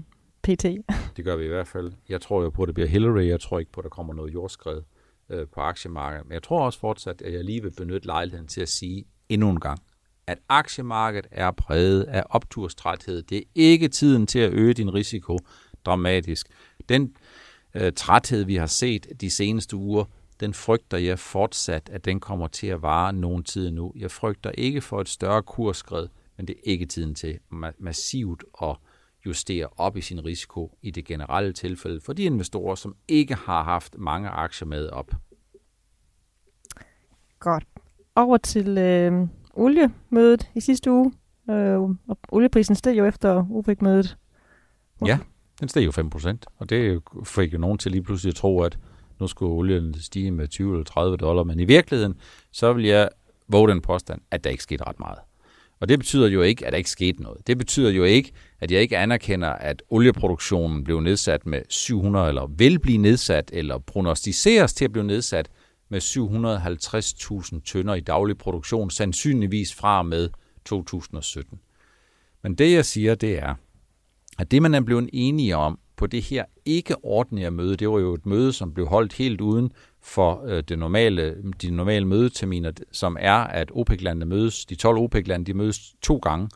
PT. 0.43 0.65
Det 1.17 1.25
gør 1.25 1.35
vi 1.35 1.45
i 1.45 1.47
hvert 1.47 1.67
fald. 1.67 1.91
Jeg 2.09 2.21
tror 2.21 2.43
jo 2.43 2.49
på, 2.49 2.61
at 2.61 2.67
det 2.67 2.73
bliver 2.73 2.89
Hillary. 2.89 3.27
Jeg 3.27 3.39
tror 3.39 3.59
ikke 3.59 3.71
på, 3.71 3.79
at 3.79 3.83
der 3.83 3.89
kommer 3.89 4.13
noget 4.13 4.33
jordskred 4.33 4.81
øh, 5.29 5.47
på 5.47 5.61
aktiemarkedet. 5.61 6.25
Men 6.27 6.33
jeg 6.33 6.43
tror 6.43 6.65
også 6.65 6.79
fortsat, 6.79 7.21
at 7.21 7.33
jeg 7.33 7.43
lige 7.43 7.61
vil 7.61 7.71
benytte 7.77 8.07
lejligheden 8.07 8.47
til 8.47 8.61
at 8.61 8.69
sige 8.69 9.05
endnu 9.29 9.49
en 9.49 9.59
gang, 9.59 9.79
at 10.27 10.37
aktiemarkedet 10.49 11.27
er 11.31 11.51
præget 11.51 12.03
af 12.03 12.23
opturstræthed. 12.29 13.23
Det 13.23 13.37
er 13.37 13.43
ikke 13.55 13.87
tiden 13.87 14.27
til 14.27 14.39
at 14.39 14.53
øge 14.53 14.73
din 14.73 14.93
risiko 14.93 15.39
dramatisk. 15.85 16.47
Den 16.89 17.15
øh, 17.75 17.91
træthed, 17.95 18.43
vi 18.43 18.55
har 18.55 18.65
set 18.65 19.07
de 19.21 19.29
seneste 19.29 19.75
uger, 19.75 20.05
den 20.39 20.53
frygter 20.53 20.97
jeg 20.97 21.19
fortsat, 21.19 21.89
at 21.89 22.05
den 22.05 22.19
kommer 22.19 22.47
til 22.47 22.67
at 22.67 22.81
vare 22.81 23.13
nogen 23.13 23.43
tid 23.43 23.71
nu. 23.71 23.93
Jeg 23.95 24.11
frygter 24.11 24.51
ikke 24.51 24.81
for 24.81 25.01
et 25.01 25.09
større 25.09 25.43
kursskred, 25.43 26.07
men 26.37 26.47
det 26.47 26.55
er 26.55 26.71
ikke 26.71 26.85
tiden 26.85 27.15
til 27.15 27.39
massivt 27.79 28.43
at 28.61 28.75
justere 29.25 29.67
op 29.77 29.97
i 29.97 30.01
sin 30.01 30.25
risiko 30.25 30.77
i 30.81 30.91
det 30.91 31.05
generelle 31.05 31.53
tilfælde 31.53 32.01
for 32.01 32.13
de 32.13 32.23
investorer, 32.23 32.75
som 32.75 32.95
ikke 33.07 33.35
har 33.35 33.63
haft 33.63 33.95
mange 33.97 34.29
aktier 34.29 34.67
med 34.67 34.89
op. 34.89 35.11
Godt. 37.39 37.63
Over 38.15 38.37
til 38.37 38.77
øh, 38.77 39.27
oliemødet 39.53 40.51
i 40.55 40.59
sidste 40.59 40.91
uge, 40.91 41.13
øh, 41.49 41.79
og 41.81 42.17
olieprisen 42.29 42.75
steg 42.75 42.97
jo 42.97 43.05
efter 43.05 43.45
OPEC-mødet. 43.51 44.17
Ja, 45.05 45.19
den 45.59 45.69
steg 45.69 45.85
jo 45.85 45.91
5%, 45.91 46.37
og 46.57 46.69
det 46.69 47.01
fik 47.25 47.53
jo 47.53 47.57
nogen 47.57 47.77
til 47.77 47.91
lige 47.91 48.03
pludselig 48.03 48.31
at 48.31 48.35
tro, 48.35 48.61
at 48.61 48.79
nu 49.19 49.27
skulle 49.27 49.51
olien 49.51 49.93
stige 49.93 50.31
med 50.31 50.47
20 50.47 50.71
eller 50.71 50.83
30 50.83 51.17
dollar, 51.17 51.43
men 51.43 51.59
i 51.59 51.65
virkeligheden, 51.65 52.19
så 52.51 52.73
vil 52.73 52.85
jeg 52.85 53.09
våge 53.47 53.69
den 53.69 53.81
påstand, 53.81 54.21
at 54.31 54.43
der 54.43 54.49
ikke 54.49 54.63
skete 54.63 54.83
ret 54.83 54.99
meget. 54.99 55.17
Og 55.79 55.89
det 55.89 55.99
betyder 55.99 56.27
jo 56.27 56.41
ikke, 56.41 56.65
at 56.65 56.71
der 56.71 56.77
ikke 56.77 56.89
skete 56.89 57.21
noget. 57.23 57.47
Det 57.47 57.57
betyder 57.57 57.89
jo 57.89 58.03
ikke, 58.03 58.31
at 58.59 58.71
jeg 58.71 58.81
ikke 58.81 58.97
anerkender, 58.97 59.49
at 59.49 59.83
olieproduktionen 59.89 60.83
blev 60.83 60.99
nedsat 60.99 61.45
med 61.45 61.61
700, 61.69 62.27
eller 62.27 62.47
vil 62.47 62.79
blive 62.79 62.97
nedsat, 62.97 63.49
eller 63.53 63.77
prognostiseres 63.77 64.73
til 64.73 64.85
at 64.85 64.91
blive 64.91 65.05
nedsat 65.05 65.49
med 65.89 66.01
750.000 66.01 67.61
tønder 67.65 67.95
i 67.95 67.99
daglig 67.99 68.37
produktion, 68.37 68.89
sandsynligvis 68.89 69.73
fra 69.73 70.03
med 70.03 70.29
2017. 70.65 71.59
Men 72.43 72.55
det 72.55 72.71
jeg 72.71 72.85
siger, 72.85 73.15
det 73.15 73.39
er, 73.39 73.55
at 74.39 74.51
det 74.51 74.61
man 74.61 74.73
er 74.73 74.81
blevet 74.81 75.09
enige 75.13 75.55
om 75.55 75.79
på 75.95 76.07
det 76.07 76.23
her 76.23 76.45
ikke-ordinære 76.65 77.51
møde, 77.51 77.77
det 77.77 77.89
var 77.89 77.99
jo 77.99 78.13
et 78.13 78.25
møde, 78.25 78.53
som 78.53 78.73
blev 78.73 78.87
holdt 78.87 79.13
helt 79.13 79.41
uden 79.41 79.71
for 80.07 80.43
øh, 80.45 80.63
det 80.69 80.79
normale, 80.79 81.35
de 81.61 81.71
normale 81.71 82.05
mødeterminer, 82.05 82.71
som 82.91 83.17
er, 83.19 83.33
at 83.33 83.71
OPEC-landene 83.73 84.25
mødes, 84.25 84.65
de 84.65 84.75
12 84.75 84.97
OPEC-lande, 84.97 85.45
de 85.45 85.53
mødes 85.53 85.95
to 86.01 86.17
gange 86.17 86.49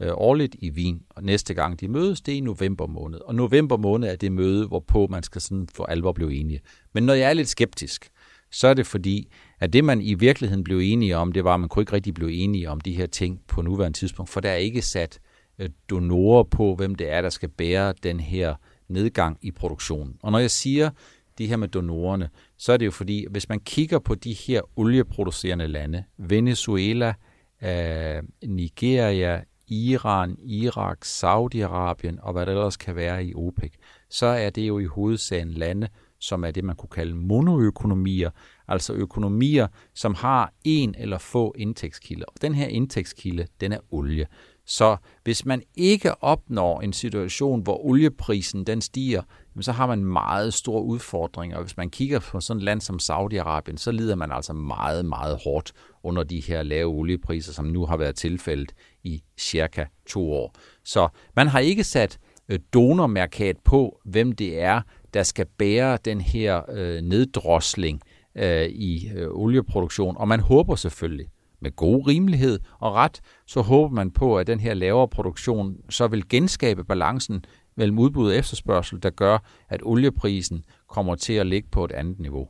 øh, 0.00 0.10
årligt 0.14 0.56
i 0.58 0.70
Wien, 0.70 1.02
og 1.10 1.24
næste 1.24 1.54
gang 1.54 1.80
de 1.80 1.88
mødes, 1.88 2.20
det 2.20 2.32
er 2.32 2.36
i 2.36 2.40
november 2.40 2.86
måned. 2.86 3.20
Og 3.20 3.34
november 3.34 3.76
måned 3.76 4.08
er 4.08 4.16
det 4.16 4.32
møde, 4.32 4.66
hvorpå 4.66 5.06
man 5.10 5.22
skal 5.22 5.40
sådan 5.40 5.68
for 5.74 5.84
alvor 5.84 6.12
blive 6.12 6.34
enige. 6.34 6.60
Men 6.92 7.02
når 7.02 7.14
jeg 7.14 7.30
er 7.30 7.32
lidt 7.32 7.48
skeptisk, 7.48 8.10
så 8.50 8.68
er 8.68 8.74
det 8.74 8.86
fordi, 8.86 9.32
at 9.60 9.72
det 9.72 9.84
man 9.84 10.00
i 10.00 10.14
virkeligheden 10.14 10.64
blev 10.64 10.78
enige 10.82 11.16
om, 11.16 11.32
det 11.32 11.44
var, 11.44 11.54
at 11.54 11.60
man 11.60 11.68
kunne 11.68 11.82
ikke 11.82 11.92
rigtig 11.92 12.14
blive 12.14 12.32
enige 12.32 12.70
om 12.70 12.80
de 12.80 12.92
her 12.92 13.06
ting 13.06 13.40
på 13.48 13.62
nuværende 13.62 13.98
tidspunkt, 13.98 14.30
for 14.30 14.40
der 14.40 14.50
er 14.50 14.56
ikke 14.56 14.82
sat 14.82 15.20
øh, 15.58 15.68
donorer 15.90 16.42
på, 16.42 16.74
hvem 16.74 16.94
det 16.94 17.12
er, 17.12 17.22
der 17.22 17.30
skal 17.30 17.48
bære 17.48 17.94
den 18.02 18.20
her 18.20 18.54
nedgang 18.88 19.38
i 19.42 19.50
produktionen. 19.50 20.16
Og 20.22 20.32
når 20.32 20.38
jeg 20.38 20.50
siger 20.50 20.90
det 21.38 21.48
her 21.48 21.56
med 21.56 21.68
donorerne, 21.68 22.28
så 22.60 22.72
er 22.72 22.76
det 22.76 22.86
jo 22.86 22.90
fordi, 22.90 23.26
hvis 23.30 23.48
man 23.48 23.60
kigger 23.60 23.98
på 23.98 24.14
de 24.14 24.32
her 24.32 24.60
olieproducerende 24.76 25.68
lande, 25.68 26.04
Venezuela, 26.18 27.14
øh, 27.62 28.22
Nigeria, 28.44 29.42
Iran, 29.68 30.36
Irak, 30.42 31.04
Saudi-Arabien 31.04 32.20
og 32.22 32.32
hvad 32.32 32.46
der 32.46 32.52
ellers 32.52 32.76
kan 32.76 32.96
være 32.96 33.24
i 33.24 33.34
OPEC, 33.34 33.72
så 34.10 34.26
er 34.26 34.50
det 34.50 34.68
jo 34.68 34.78
i 34.78 34.84
hovedsagen 34.84 35.50
lande, 35.50 35.88
som 36.18 36.44
er 36.44 36.50
det, 36.50 36.64
man 36.64 36.76
kunne 36.76 36.88
kalde 36.88 37.14
monoøkonomier, 37.14 38.30
altså 38.68 38.92
økonomier, 38.92 39.66
som 39.94 40.14
har 40.14 40.52
en 40.64 40.94
eller 40.98 41.18
få 41.18 41.54
indtægtskilder. 41.58 42.24
Og 42.26 42.42
den 42.42 42.54
her 42.54 42.66
indtægtskilde, 42.66 43.46
den 43.60 43.72
er 43.72 43.78
olie. 43.90 44.26
Så 44.70 44.96
hvis 45.24 45.46
man 45.46 45.62
ikke 45.76 46.24
opnår 46.24 46.80
en 46.80 46.92
situation, 46.92 47.62
hvor 47.62 47.84
olieprisen 47.84 48.64
den 48.64 48.80
stiger, 48.80 49.22
så 49.60 49.72
har 49.72 49.86
man 49.86 50.04
meget 50.04 50.54
store 50.54 50.82
udfordringer. 50.82 51.56
Og 51.56 51.62
hvis 51.62 51.76
man 51.76 51.90
kigger 51.90 52.18
på 52.18 52.40
sådan 52.40 52.58
et 52.58 52.64
land 52.64 52.80
som 52.80 52.98
Saudi-Arabien, 53.02 53.76
så 53.76 53.92
lider 53.92 54.14
man 54.14 54.32
altså 54.32 54.52
meget, 54.52 55.04
meget 55.04 55.38
hårdt 55.44 55.72
under 56.02 56.22
de 56.22 56.40
her 56.40 56.62
lave 56.62 56.90
oliepriser, 56.90 57.52
som 57.52 57.64
nu 57.64 57.86
har 57.86 57.96
været 57.96 58.16
tilfældet 58.16 58.72
i 59.04 59.22
cirka 59.38 59.84
to 60.06 60.32
år. 60.32 60.54
Så 60.84 61.08
man 61.36 61.48
har 61.48 61.58
ikke 61.58 61.84
sat 61.84 62.18
øh, 62.48 62.58
donormærkat 62.74 63.56
på, 63.64 64.00
hvem 64.04 64.32
det 64.32 64.60
er, 64.60 64.80
der 65.14 65.22
skal 65.22 65.46
bære 65.58 65.98
den 66.04 66.20
her 66.20 66.62
øh, 66.72 67.00
neddrosling 67.02 68.00
øh, 68.34 68.66
i 68.66 69.08
øh, 69.14 69.28
olieproduktion. 69.30 70.16
Og 70.16 70.28
man 70.28 70.40
håber 70.40 70.74
selvfølgelig, 70.74 71.26
med 71.60 71.76
god 71.76 72.06
rimelighed 72.06 72.58
og 72.78 72.94
ret, 72.94 73.20
så 73.46 73.60
håber 73.60 73.94
man 73.94 74.10
på, 74.10 74.38
at 74.38 74.46
den 74.46 74.60
her 74.60 74.74
lavere 74.74 75.08
produktion 75.08 75.76
så 75.90 76.06
vil 76.06 76.28
genskabe 76.28 76.84
balancen 76.84 77.44
mellem 77.76 77.98
udbud 77.98 78.28
og 78.28 78.36
efterspørgsel, 78.36 79.02
der 79.02 79.10
gør, 79.10 79.38
at 79.68 79.80
olieprisen 79.82 80.64
kommer 80.88 81.14
til 81.14 81.32
at 81.32 81.46
ligge 81.46 81.68
på 81.72 81.84
et 81.84 81.92
andet 81.92 82.20
niveau. 82.20 82.48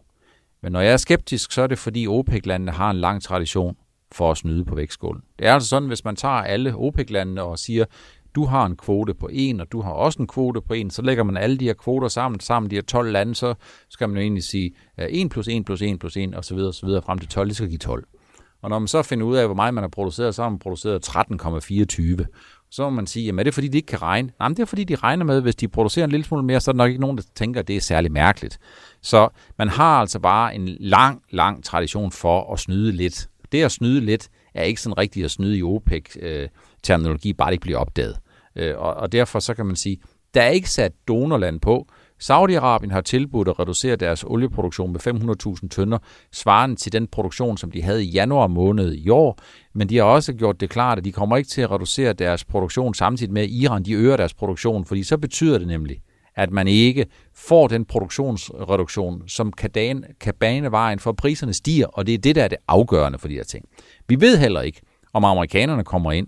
Men 0.63 0.73
når 0.73 0.81
jeg 0.81 0.93
er 0.93 0.97
skeptisk, 0.97 1.53
så 1.53 1.63
er 1.63 1.67
det 1.67 1.79
fordi 1.79 2.07
OPEC-landene 2.07 2.73
har 2.73 2.91
en 2.91 2.97
lang 2.97 3.23
tradition 3.23 3.77
for 4.13 4.31
at 4.31 4.37
snyde 4.37 4.65
på 4.65 4.75
vægtskålen. 4.75 5.23
Det 5.39 5.47
er 5.47 5.55
altså 5.55 5.69
sådan, 5.69 5.89
hvis 5.89 6.05
man 6.05 6.17
tager 6.17 6.35
alle 6.35 6.77
OPEC-landene 6.77 7.43
og 7.43 7.59
siger, 7.59 7.85
du 8.35 8.45
har 8.45 8.67
en 8.67 8.77
kvote 8.77 9.15
på 9.15 9.29
en, 9.33 9.61
og 9.61 9.73
du 9.73 9.81
har 9.81 9.91
også 9.91 10.23
en 10.23 10.27
kvote 10.27 10.61
på 10.61 10.75
en, 10.75 10.91
så 10.91 11.03
lægger 11.03 11.25
man 11.25 11.37
alle 11.37 11.57
de 11.57 11.65
her 11.65 11.75
kvoter 11.75 12.09
sammen, 12.09 12.41
sammen 12.41 12.71
de 12.71 12.75
her 12.75 12.83
12 12.83 13.13
lande, 13.13 13.35
så 13.35 13.55
skal 13.89 14.09
man 14.09 14.17
jo 14.17 14.23
egentlig 14.23 14.45
sige 14.45 14.73
1 14.99 15.31
plus 15.31 15.49
1 15.49 15.65
plus 15.65 15.83
1 15.83 15.99
plus 15.99 16.17
1 16.17 16.37
osv. 16.37 16.59
osv. 16.59 16.89
frem 16.89 17.19
til 17.19 17.29
12, 17.29 17.49
det 17.49 17.57
skal 17.57 17.69
give 17.69 17.79
12. 17.79 18.05
Og 18.63 18.71
når 18.71 18.79
man 18.79 18.89
så 18.89 19.03
finder 19.03 19.27
ud 19.27 19.37
af, 19.37 19.47
hvor 19.47 19.55
meget 19.55 19.75
man 19.75 19.83
har 19.83 19.89
produceret, 19.89 20.35
så 20.35 20.43
har 20.43 20.49
man 20.49 20.59
produceret 20.59 21.09
13,24. 21.09 22.25
Så 22.71 22.83
må 22.83 22.91
man 22.91 23.07
sige, 23.07 23.27
jamen 23.27 23.39
er 23.39 23.43
det 23.45 23.55
fordi, 23.55 23.69
de 23.69 23.77
ikke 23.77 23.87
kan 23.87 24.03
regne? 24.03 24.31
Nej, 24.39 24.49
men 24.49 24.57
det 24.57 24.63
er 24.63 24.67
fordi, 24.67 24.85
de 24.85 24.97
regner 24.97 25.25
med, 25.25 25.37
at 25.37 25.43
hvis 25.43 25.57
de 25.57 25.69
producerer 25.69 26.05
en 26.05 26.11
lille 26.11 26.25
smule 26.25 26.45
mere, 26.45 26.61
så 26.61 26.71
er 26.71 26.73
der 26.73 26.77
nok 26.77 26.89
ikke 26.89 27.01
nogen, 27.01 27.17
der 27.17 27.23
tænker, 27.35 27.61
at 27.61 27.69
det 27.69 27.77
er 27.77 27.81
særlig 27.81 28.13
mærkeligt. 28.13 28.59
Så 29.03 29.29
man 29.59 29.69
har 29.69 30.01
altså 30.01 30.19
bare 30.19 30.55
en 30.55 30.69
lang, 30.69 31.23
lang 31.31 31.65
tradition 31.65 32.13
for 32.13 32.53
at 32.53 32.59
snyde 32.59 32.93
lidt. 32.93 33.29
Det 33.53 33.63
at 33.63 33.73
snyde 33.73 34.01
lidt 34.01 34.29
er 34.55 34.63
ikke 34.63 34.81
sådan 34.81 34.99
rigtigt 34.99 35.25
at 35.25 35.31
snyde 35.31 35.59
i 35.59 35.63
OPEC-terminologi, 35.63 37.31
øh, 37.31 37.37
bare 37.37 37.47
det 37.47 37.53
ikke 37.53 37.63
bliver 37.63 37.79
opdaget. 37.79 38.17
Øh, 38.57 38.79
og 38.79 39.13
derfor 39.13 39.39
så 39.39 39.55
kan 39.55 39.67
man 39.67 39.77
sige, 39.77 39.99
der 40.35 40.43
er 40.43 40.49
ikke 40.49 40.71
sat 40.71 40.93
donorland 41.09 41.61
på, 41.61 41.87
Saudi-Arabien 42.23 42.93
har 42.93 43.01
tilbudt 43.01 43.49
at 43.49 43.59
reducere 43.59 43.97
deres 43.97 44.25
olieproduktion 44.25 44.93
med 44.93 45.01
500.000 45.63 45.69
tønder, 45.69 45.99
svarende 46.33 46.77
til 46.77 46.93
den 46.93 47.07
produktion, 47.07 47.57
som 47.57 47.71
de 47.71 47.83
havde 47.83 48.05
i 48.05 48.09
januar 48.09 48.47
måned 48.47 48.93
i 48.95 49.09
år. 49.09 49.39
Men 49.75 49.89
de 49.89 49.97
har 49.97 50.05
også 50.05 50.33
gjort 50.33 50.61
det 50.61 50.71
klart, 50.71 50.99
at 50.99 51.05
de 51.05 51.13
kommer 51.13 51.37
ikke 51.37 51.49
til 51.49 51.63
at 51.63 51.71
reducere 51.71 52.13
deres 52.13 52.45
produktion 52.45 52.95
samtidig 52.95 53.33
med, 53.33 53.43
at 53.43 53.51
Iran 53.51 53.83
de 53.83 53.93
øger 53.93 54.17
deres 54.17 54.35
produktion, 54.35 54.85
fordi 54.85 55.03
så 55.03 55.19
betyder 55.19 55.59
det 55.59 55.67
nemlig, 55.67 56.01
at 56.37 56.51
man 56.51 56.69
ikke 56.69 57.07
får 57.35 57.69
den 57.69 57.85
produktionsreduktion, 57.85 59.29
som 59.29 59.53
kan, 59.53 60.05
kan 60.21 60.35
bane 60.41 60.71
vejen 60.71 60.99
for, 60.99 61.11
at 61.11 61.17
priserne 61.17 61.53
stiger, 61.53 61.87
og 61.87 62.07
det 62.07 62.15
er 62.15 62.19
det, 62.19 62.37
der 62.37 62.45
er 62.45 62.49
det 62.49 62.59
afgørende 62.69 63.19
for 63.19 63.29
de 63.29 63.35
her 63.35 63.45
ting. 63.45 63.65
Vi 64.09 64.21
ved 64.21 64.39
heller 64.39 64.61
ikke, 64.61 64.81
om 65.13 65.25
amerikanerne 65.25 65.85
kommer 65.85 66.13
ind 66.13 66.27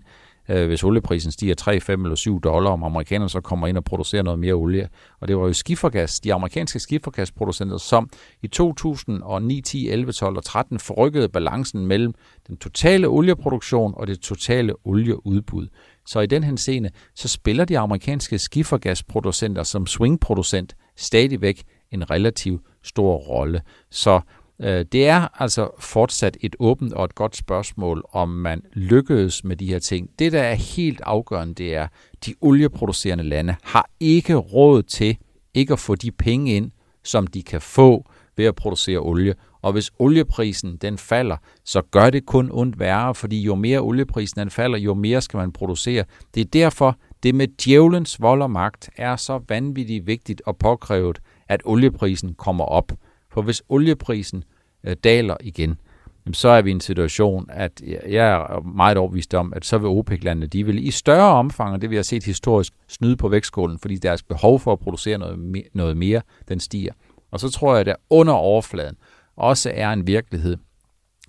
øh, 0.49 0.67
hvis 0.67 0.83
olieprisen 0.83 1.31
stiger 1.31 1.55
3, 1.55 1.79
5 1.79 2.05
eller 2.05 2.15
7 2.15 2.41
dollar, 2.41 2.71
om 2.71 2.83
amerikanerne 2.83 3.29
så 3.29 3.41
kommer 3.41 3.67
ind 3.67 3.77
og 3.77 3.83
producerer 3.83 4.23
noget 4.23 4.39
mere 4.39 4.53
olie. 4.53 4.89
Og 5.19 5.27
det 5.27 5.37
var 5.37 5.47
jo 5.47 5.53
skifergas, 5.53 6.19
de 6.19 6.33
amerikanske 6.33 6.79
skifergasproducenter, 6.79 7.77
som 7.77 8.09
i 8.41 8.47
2009, 8.47 9.61
10, 9.61 9.89
11, 9.89 10.11
12 10.11 10.37
og 10.37 10.43
13 10.43 10.79
forrykkede 10.79 11.29
balancen 11.29 11.85
mellem 11.85 12.13
den 12.47 12.57
totale 12.57 13.07
olieproduktion 13.07 13.93
og 13.97 14.07
det 14.07 14.19
totale 14.19 14.73
olieudbud. 14.83 15.67
Så 16.05 16.19
i 16.19 16.25
den 16.25 16.43
henseende, 16.43 16.89
så 17.15 17.27
spiller 17.27 17.65
de 17.65 17.79
amerikanske 17.79 18.39
skifergasproducenter 18.39 19.63
som 19.63 19.87
swingproducent 19.87 20.75
stadigvæk 20.95 21.63
en 21.91 22.09
relativt 22.09 22.61
stor 22.83 23.15
rolle. 23.15 23.61
Så 23.91 24.21
Øh, 24.61 24.85
det 24.91 25.07
er 25.07 25.41
altså 25.41 25.69
fortsat 25.79 26.37
et 26.41 26.55
åbent 26.59 26.93
og 26.93 27.05
et 27.05 27.15
godt 27.15 27.35
spørgsmål, 27.35 28.03
om 28.11 28.29
man 28.29 28.61
lykkedes 28.73 29.43
med 29.43 29.55
de 29.55 29.67
her 29.67 29.79
ting. 29.79 30.09
Det, 30.19 30.31
der 30.31 30.43
er 30.43 30.53
helt 30.53 31.01
afgørende, 31.01 31.53
det 31.53 31.75
er, 31.75 31.83
at 31.83 32.25
de 32.25 32.33
olieproducerende 32.41 33.23
lande 33.23 33.55
har 33.63 33.89
ikke 33.99 34.35
råd 34.35 34.83
til 34.83 35.17
ikke 35.53 35.73
at 35.73 35.79
få 35.79 35.95
de 35.95 36.11
penge 36.11 36.55
ind, 36.55 36.71
som 37.03 37.27
de 37.27 37.43
kan 37.43 37.61
få 37.61 38.09
ved 38.37 38.45
at 38.45 38.55
producere 38.55 38.99
olie. 38.99 39.33
Og 39.61 39.71
hvis 39.71 39.91
olieprisen 39.99 40.77
den 40.77 40.97
falder, 40.97 41.37
så 41.65 41.81
gør 41.91 42.09
det 42.09 42.25
kun 42.25 42.49
ondt 42.51 42.79
værre, 42.79 43.15
fordi 43.15 43.41
jo 43.41 43.55
mere 43.55 43.79
olieprisen 43.79 44.41
den 44.41 44.49
falder, 44.49 44.77
jo 44.77 44.93
mere 44.93 45.21
skal 45.21 45.37
man 45.37 45.51
producere. 45.51 46.03
Det 46.35 46.41
er 46.41 46.45
derfor, 46.45 46.97
det 47.23 47.35
med 47.35 47.47
djævelens 47.47 48.21
vold 48.21 48.41
og 48.41 48.51
magt 48.51 48.89
er 48.97 49.15
så 49.15 49.39
vanvittigt 49.49 50.07
vigtigt 50.07 50.41
og 50.45 50.57
påkrævet, 50.57 51.19
at 51.47 51.61
olieprisen 51.65 52.33
kommer 52.33 52.65
op. 52.65 52.91
For 53.33 53.41
hvis 53.41 53.63
olieprisen 53.69 54.43
øh, 54.83 54.95
daler 55.03 55.37
igen, 55.41 55.77
jamen, 56.25 56.33
så 56.33 56.47
er 56.47 56.61
vi 56.61 56.69
i 56.69 56.73
en 56.73 56.81
situation, 56.81 57.45
at 57.49 57.81
jeg 58.07 58.31
er 58.31 58.61
meget 58.61 58.97
overbevist 58.97 59.33
om, 59.33 59.53
at 59.55 59.65
så 59.65 59.77
vil 59.77 59.87
OPEC-landene, 59.87 60.47
de 60.47 60.65
vil 60.65 60.87
i 60.87 60.91
større 60.91 61.31
omfang, 61.33 61.73
og 61.73 61.81
det 61.81 61.89
vi 61.89 61.95
har 61.95 62.03
set 62.03 62.23
historisk, 62.23 62.73
snyde 62.87 63.17
på 63.17 63.27
vægtskålen, 63.27 63.79
fordi 63.79 63.95
deres 63.95 64.23
behov 64.23 64.59
for 64.59 64.73
at 64.73 64.79
producere 64.79 65.17
noget, 65.17 65.63
noget 65.73 65.97
mere, 65.97 66.21
den 66.47 66.59
stiger. 66.59 66.93
Og 67.31 67.39
så 67.39 67.49
tror 67.49 67.73
jeg, 67.73 67.79
at 67.79 67.85
der 67.85 67.95
under 68.09 68.33
overfladen 68.33 68.95
også 69.35 69.71
er 69.75 69.91
en 69.91 70.07
virkelighed, 70.07 70.57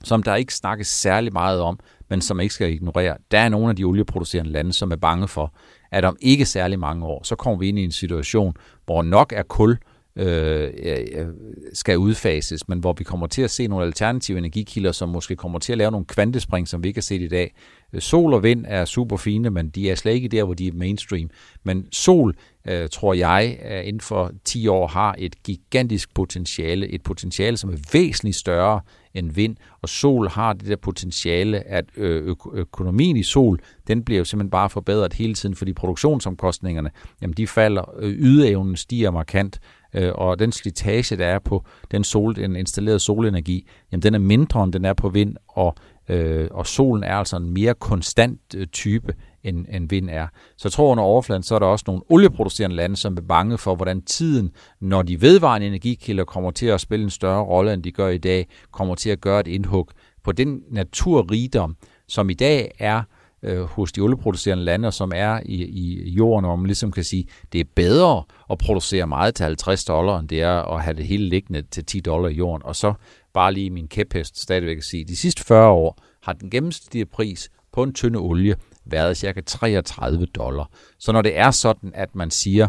som 0.03 0.23
der 0.23 0.35
ikke 0.35 0.55
snakkes 0.55 0.87
særlig 0.87 1.33
meget 1.33 1.61
om, 1.61 1.79
men 2.11 2.21
som 2.21 2.41
ikke 2.41 2.55
skal 2.55 2.73
ignorere. 2.73 3.17
Der 3.31 3.39
er 3.39 3.49
nogle 3.49 3.69
af 3.69 3.77
de 3.77 3.85
olieproducerende 3.85 4.53
lande, 4.53 4.73
som 4.73 4.93
er 4.93 4.97
bange 4.97 5.29
for, 5.29 5.55
at 5.91 6.05
om 6.05 6.17
ikke 6.21 6.45
særlig 6.45 6.79
mange 6.79 7.07
år, 7.07 7.23
så 7.23 7.37
kommer 7.37 7.59
vi 7.59 7.69
ind 7.69 7.79
i 7.79 7.85
en 7.85 7.93
situation, 7.93 8.57
hvor 8.85 9.03
nok 9.03 9.33
er 9.37 9.43
kul 9.43 9.79
øh, 10.17 11.27
skal 11.73 11.99
udfases, 11.99 12.69
men 12.69 12.79
hvor 12.79 12.93
vi 12.99 13.05
kommer 13.05 13.27
til 13.27 13.43
at 13.43 13.51
se 13.51 13.67
nogle 13.67 13.85
alternative 13.85 14.39
energikilder, 14.39 14.93
som 14.93 15.09
måske 15.09 15.37
kommer 15.37 15.59
til 15.59 15.73
at 15.73 15.79
lave 15.79 15.91
nogle 15.91 16.07
kvantespring, 16.07 16.69
som 16.69 16.83
vi 16.83 16.89
ikke 16.89 16.99
har 16.99 17.03
set 17.03 17.23
i 17.23 17.29
dag. 17.29 17.55
Øh, 17.93 18.01
sol 18.01 18.35
og 18.35 18.43
vind 18.43 18.65
er 18.69 18.85
super 18.85 19.17
fine, 19.17 19.51
men 19.51 19.69
de 19.69 19.91
er 19.91 19.95
slet 19.95 20.13
ikke 20.13 20.29
der, 20.29 20.45
hvor 20.45 20.55
de 20.55 20.67
er 20.67 20.73
mainstream. 20.73 21.31
Men 21.65 21.87
sol, 21.93 22.35
øh, 22.69 22.89
tror 22.89 23.15
jeg, 23.15 23.59
inden 23.85 24.01
for 24.01 24.33
10 24.45 24.67
år 24.69 24.87
har 24.87 25.15
et 25.19 25.43
gigantisk 25.43 26.15
potentiale. 26.15 26.89
Et 26.89 27.03
potentiale, 27.03 27.57
som 27.57 27.71
er 27.71 27.77
væsentligt 27.93 28.37
større 28.37 28.81
end 29.15 29.33
vind. 29.33 29.57
Og 29.83 29.89
sol 29.89 30.29
har 30.29 30.53
det 30.53 30.69
der 30.69 30.77
potentiale, 30.77 31.69
at 31.69 31.85
øh, 31.97 32.29
ø- 32.29 32.35
økonomien 32.53 33.17
i 33.17 33.23
sol, 33.23 33.61
den 33.89 34.05
bliver 34.05 34.19
jo 34.19 34.25
simpelthen 34.25 34.51
bare 34.51 34.71
forbedret 34.71 35.13
hele 35.13 35.35
tiden, 35.35 35.55
fordi 35.55 35.73
produktionsomkostningerne, 35.73 36.91
jamen 37.23 37.35
de 37.35 37.47
falder, 37.47 37.95
øh, 37.99 38.13
ydeevnen 38.13 38.77
stiger 38.77 39.11
markant, 39.11 39.61
øh, 39.95 40.13
og 40.15 40.39
den 40.39 40.53
slitage, 40.53 41.17
der 41.17 41.27
er 41.27 41.39
på 41.39 41.65
den, 41.91 42.05
sol, 42.05 42.37
den 42.37 42.57
installerede 42.57 43.01
solenergi, 43.01 43.69
jamen 43.93 44.03
den 44.03 44.15
er 44.15 44.19
mindre, 44.19 44.65
end 44.65 44.73
den 44.73 44.85
er 44.85 44.93
på 44.93 45.09
vind, 45.09 45.37
og, 45.49 45.75
øh, 46.09 46.49
og 46.51 46.67
solen 46.67 47.05
er 47.05 47.17
altså 47.17 47.37
en 47.37 47.55
mere 47.55 47.75
konstant 47.75 48.41
øh, 48.57 48.67
type, 48.67 49.15
end, 49.43 49.67
end 49.71 49.89
vind 49.89 50.11
er. 50.11 50.27
Så 50.57 50.69
jeg 50.69 50.73
tror 50.73 50.93
under 50.93 51.05
overfladen, 51.05 51.43
så 51.43 51.55
er 51.55 51.59
der 51.59 51.67
også 51.67 51.85
nogle 51.87 52.03
olieproducerende 52.09 52.77
lande, 52.77 52.97
som 52.97 53.17
er 53.17 53.21
bange 53.21 53.59
for, 53.59 53.75
hvordan 53.75 54.03
tiden, 54.03 54.51
når 54.81 55.03
de 55.03 55.21
vedvarende 55.21 55.67
energikilder 55.67 56.25
kommer 56.25 56.51
til 56.51 56.67
at 56.67 56.81
spille 56.81 57.05
en 57.05 57.11
større 57.11 57.45
rolle, 57.45 57.73
end 57.73 57.83
de 57.83 57.93
gør 57.93 58.09
i 58.09 58.19
dag, 58.19 58.49
kommer 58.73 58.95
til 58.95 59.11
at 59.11 59.21
gøre 59.21 59.41
et 59.41 59.47
indhug 59.47 59.89
på 60.25 60.33
den 60.33 60.61
naturrigdom, 60.71 61.77
som 62.09 62.31
i 62.31 62.35
dag 62.35 62.71
er 62.79 62.99
øh, 62.99 63.05
Øh, 63.45 63.63
hos 63.63 63.93
de 63.93 64.01
olieproducerende 64.01 64.65
lande, 64.65 64.93
som 64.93 65.13
er 65.15 65.41
i, 65.47 65.65
i 65.65 66.11
jorden, 66.11 66.45
hvor 66.45 66.57
man 66.57 66.67
ligesom 66.67 66.93
kan 66.93 67.05
sige, 67.05 67.27
det 67.53 67.61
er 67.61 67.65
bedre 67.75 68.23
at 68.51 68.59
producere 68.59 69.07
meget 69.07 69.35
til 69.35 69.45
50 69.45 69.85
dollar, 69.85 70.19
end 70.19 70.29
det 70.29 70.43
er 70.43 70.75
at 70.75 70.83
have 70.83 70.97
det 70.97 71.07
hele 71.07 71.29
liggende 71.29 71.63
til 71.63 71.85
10 71.85 72.01
dollar 72.01 72.29
i 72.29 72.35
jorden. 72.35 72.67
Og 72.67 72.77
så 72.77 72.95
bare 73.35 73.53
lige 73.53 73.71
min 73.71 73.89
kæphest 73.89 74.43
stadigvæk 74.43 74.77
at 74.77 74.85
sige, 74.85 75.05
de 75.05 75.17
sidste 75.17 75.45
40 75.45 75.69
år 75.69 75.99
har 76.23 76.33
den 76.33 76.51
gennemsnitlige 76.51 77.07
pris 77.07 77.51
på 77.73 77.83
en 77.83 77.95
tynde 77.95 78.19
olie 78.19 78.57
været 78.85 79.17
cirka 79.17 79.41
33 79.41 80.27
dollar. 80.27 80.71
Så 80.99 81.13
når 81.13 81.23
det 81.23 81.39
er 81.39 81.51
sådan, 81.51 81.93
at 81.95 82.15
man 82.15 82.31
siger, 82.31 82.69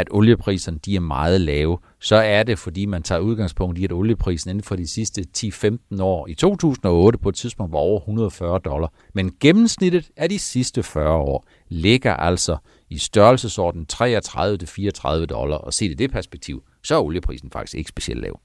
at 0.00 0.08
oliepriserne 0.10 0.78
de 0.78 0.96
er 0.96 1.00
meget 1.00 1.40
lave, 1.40 1.78
så 2.00 2.16
er 2.16 2.42
det, 2.42 2.58
fordi 2.58 2.86
man 2.86 3.02
tager 3.02 3.18
udgangspunkt 3.18 3.78
i, 3.78 3.84
at 3.84 3.92
olieprisen 3.92 4.50
inden 4.50 4.64
for 4.64 4.76
de 4.76 4.86
sidste 4.86 5.24
10-15 5.38 6.02
år, 6.02 6.26
i 6.26 6.34
2008 6.34 7.18
på 7.18 7.28
et 7.28 7.34
tidspunkt 7.34 7.72
var 7.72 7.78
over 7.78 8.00
140 8.00 8.58
dollar. 8.58 8.92
Men 9.14 9.32
gennemsnittet 9.40 10.10
af 10.16 10.28
de 10.28 10.38
sidste 10.38 10.82
40 10.82 11.14
år 11.14 11.44
ligger 11.68 12.14
altså 12.14 12.56
i 12.90 12.98
størrelsesorden 12.98 13.86
33-34 13.92 15.24
dollar, 15.24 15.56
og 15.56 15.74
set 15.74 15.90
i 15.90 15.94
det 15.94 16.10
perspektiv, 16.10 16.62
så 16.82 16.94
er 16.94 17.00
olieprisen 17.00 17.50
faktisk 17.50 17.74
ikke 17.74 17.88
specielt 17.88 18.20
lav. 18.20 18.40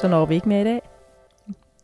Så 0.00 0.08
når 0.08 0.26
vi 0.26 0.34
ikke 0.34 0.48
mere 0.48 0.60
i 0.60 0.64
dag? 0.64 0.80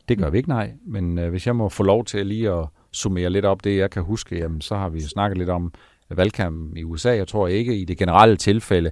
Det 0.08 0.18
gør 0.18 0.30
vi 0.30 0.36
ikke, 0.36 0.48
nej. 0.48 0.72
Men 0.86 1.18
øh, 1.18 1.30
hvis 1.30 1.46
jeg 1.46 1.56
må 1.56 1.68
få 1.68 1.82
lov 1.82 2.04
til 2.04 2.26
lige 2.26 2.50
at 2.50 2.66
summere 2.92 3.30
lidt 3.30 3.44
op 3.44 3.64
det, 3.64 3.76
jeg 3.76 3.90
kan 3.90 4.02
huske, 4.02 4.38
jamen, 4.38 4.60
så 4.60 4.76
har 4.76 4.88
vi 4.88 5.00
snakket 5.00 5.38
lidt 5.38 5.50
om 5.50 5.72
valgkampen 6.11 6.77
i 6.77 6.85
USA. 6.85 7.16
Jeg 7.16 7.29
tror 7.29 7.49
ikke 7.49 7.77
i 7.77 7.85
det 7.85 7.99
generelle 7.99 8.37
tilfælde, 8.37 8.90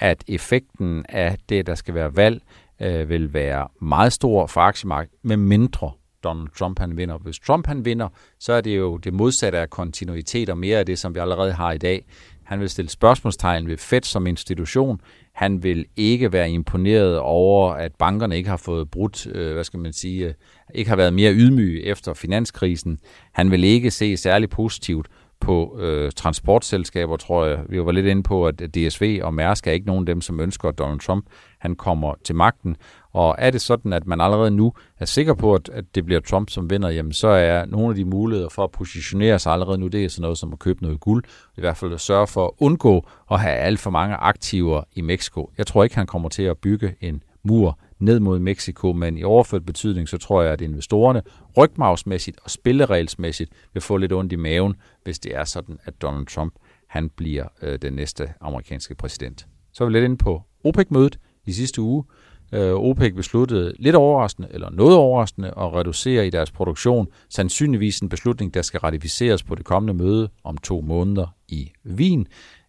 at 0.00 0.24
effekten 0.28 1.04
af 1.08 1.36
det, 1.48 1.66
der 1.66 1.74
skal 1.74 1.94
være 1.94 2.16
valg, 2.16 2.42
øh, 2.80 3.08
vil 3.08 3.34
være 3.34 3.68
meget 3.80 4.12
stor 4.12 4.46
for 4.46 4.60
aktiemarkedet, 4.60 5.18
med 5.22 5.36
mindre 5.36 5.90
Donald 6.24 6.48
Trump 6.58 6.78
han 6.78 6.96
vinder. 6.96 7.18
Hvis 7.18 7.38
Trump 7.38 7.66
han 7.66 7.84
vinder, 7.84 8.08
så 8.38 8.52
er 8.52 8.60
det 8.60 8.76
jo 8.76 8.96
det 8.96 9.14
modsatte 9.14 9.58
af 9.58 9.70
kontinuitet 9.70 10.50
og 10.50 10.58
mere 10.58 10.78
af 10.78 10.86
det, 10.86 10.98
som 10.98 11.14
vi 11.14 11.20
allerede 11.20 11.52
har 11.52 11.72
i 11.72 11.78
dag. 11.78 12.04
Han 12.44 12.60
vil 12.60 12.68
stille 12.68 12.90
spørgsmålstegn 12.90 13.68
ved 13.68 13.76
Fed 13.76 14.02
som 14.02 14.26
institution. 14.26 15.00
Han 15.32 15.62
vil 15.62 15.86
ikke 15.96 16.32
være 16.32 16.50
imponeret 16.50 17.18
over, 17.18 17.72
at 17.72 17.92
bankerne 17.98 18.36
ikke 18.36 18.48
har 18.48 18.56
fået 18.56 18.90
brudt, 18.90 19.26
øh, 19.26 19.52
hvad 19.52 19.64
skal 19.64 19.80
man 19.80 19.92
sige, 19.92 20.26
øh, 20.26 20.34
ikke 20.74 20.88
har 20.88 20.96
været 20.96 21.14
mere 21.14 21.34
ydmyge 21.34 21.84
efter 21.84 22.14
finanskrisen. 22.14 22.98
Han 23.32 23.50
vil 23.50 23.64
ikke 23.64 23.90
se 23.90 24.16
særlig 24.16 24.50
positivt 24.50 25.08
på 25.40 25.78
øh, 25.80 26.12
transportselskaber, 26.12 27.16
tror 27.16 27.44
jeg. 27.44 27.58
Vi 27.68 27.84
var 27.84 27.92
lidt 27.92 28.06
inde 28.06 28.22
på, 28.22 28.46
at 28.46 28.62
DSV 28.74 29.20
og 29.22 29.34
Mærsk 29.34 29.66
er 29.66 29.72
ikke 29.72 29.86
nogen 29.86 30.02
af 30.02 30.06
dem, 30.06 30.20
som 30.20 30.40
ønsker, 30.40 30.68
at 30.68 30.78
Donald 30.78 31.00
Trump 31.00 31.26
han 31.58 31.76
kommer 31.76 32.14
til 32.24 32.34
magten. 32.34 32.76
Og 33.12 33.34
er 33.38 33.50
det 33.50 33.60
sådan, 33.60 33.92
at 33.92 34.06
man 34.06 34.20
allerede 34.20 34.50
nu 34.50 34.72
er 34.98 35.04
sikker 35.04 35.34
på, 35.34 35.54
at, 35.54 35.68
at 35.68 35.84
det 35.94 36.04
bliver 36.04 36.20
Trump, 36.20 36.50
som 36.50 36.70
vinder, 36.70 36.88
jamen 36.88 37.12
så 37.12 37.28
er 37.28 37.64
nogle 37.66 37.88
af 37.88 37.94
de 37.94 38.04
muligheder 38.04 38.48
for 38.48 38.64
at 38.64 38.70
positionere 38.70 39.38
sig 39.38 39.52
allerede 39.52 39.78
nu, 39.78 39.86
det 39.86 40.04
er 40.04 40.08
sådan 40.08 40.22
noget 40.22 40.38
som 40.38 40.52
at 40.52 40.58
købe 40.58 40.82
noget 40.82 41.00
guld. 41.00 41.24
I 41.56 41.60
hvert 41.60 41.76
fald 41.76 41.92
at 41.92 42.00
sørge 42.00 42.26
for 42.26 42.46
at 42.46 42.50
undgå 42.58 43.06
at 43.30 43.40
have 43.40 43.54
alt 43.54 43.80
for 43.80 43.90
mange 43.90 44.16
aktiver 44.16 44.82
i 44.92 45.00
Mexico. 45.00 45.50
Jeg 45.58 45.66
tror 45.66 45.84
ikke, 45.84 45.96
han 45.96 46.06
kommer 46.06 46.28
til 46.28 46.42
at 46.42 46.58
bygge 46.58 46.94
en 47.00 47.22
mur 47.44 47.78
ned 47.98 48.20
mod 48.20 48.38
Mexico, 48.38 48.92
men 48.92 49.18
i 49.18 49.24
overført 49.24 49.66
betydning, 49.66 50.08
så 50.08 50.18
tror 50.18 50.42
jeg, 50.42 50.52
at 50.52 50.60
investorerne 50.60 51.22
rygmavsmæssigt 51.56 52.38
og 52.42 52.50
spilleregelsmæssigt 52.50 53.50
vil 53.72 53.82
få 53.82 53.96
lidt 53.96 54.12
ondt 54.12 54.32
i 54.32 54.36
maven, 54.36 54.74
hvis 55.04 55.18
det 55.18 55.36
er 55.36 55.44
sådan, 55.44 55.78
at 55.84 56.02
Donald 56.02 56.26
Trump 56.26 56.54
han 56.86 57.08
bliver 57.08 57.44
øh, 57.62 57.78
den 57.82 57.92
næste 57.92 58.32
amerikanske 58.40 58.94
præsident. 58.94 59.46
Så 59.72 59.84
er 59.84 59.88
vi 59.88 59.92
lidt 59.92 60.04
inde 60.04 60.16
på 60.16 60.42
OPEC-mødet 60.64 61.18
i 61.46 61.52
sidste 61.52 61.82
uge. 61.82 62.04
Øh, 62.52 62.74
OPEC 62.74 63.14
besluttede 63.14 63.74
lidt 63.78 63.96
overraskende, 63.96 64.48
eller 64.50 64.70
noget 64.70 64.96
overraskende, 64.96 65.48
at 65.48 65.72
reducere 65.72 66.26
i 66.26 66.30
deres 66.30 66.50
produktion. 66.50 67.08
Sandsynligvis 67.28 67.98
en 67.98 68.08
beslutning, 68.08 68.54
der 68.54 68.62
skal 68.62 68.80
ratificeres 68.80 69.42
på 69.42 69.54
det 69.54 69.64
kommende 69.64 70.04
møde 70.04 70.28
om 70.44 70.56
to 70.58 70.80
måneder 70.80 71.26
i 71.48 71.72
Wien. 71.86 72.26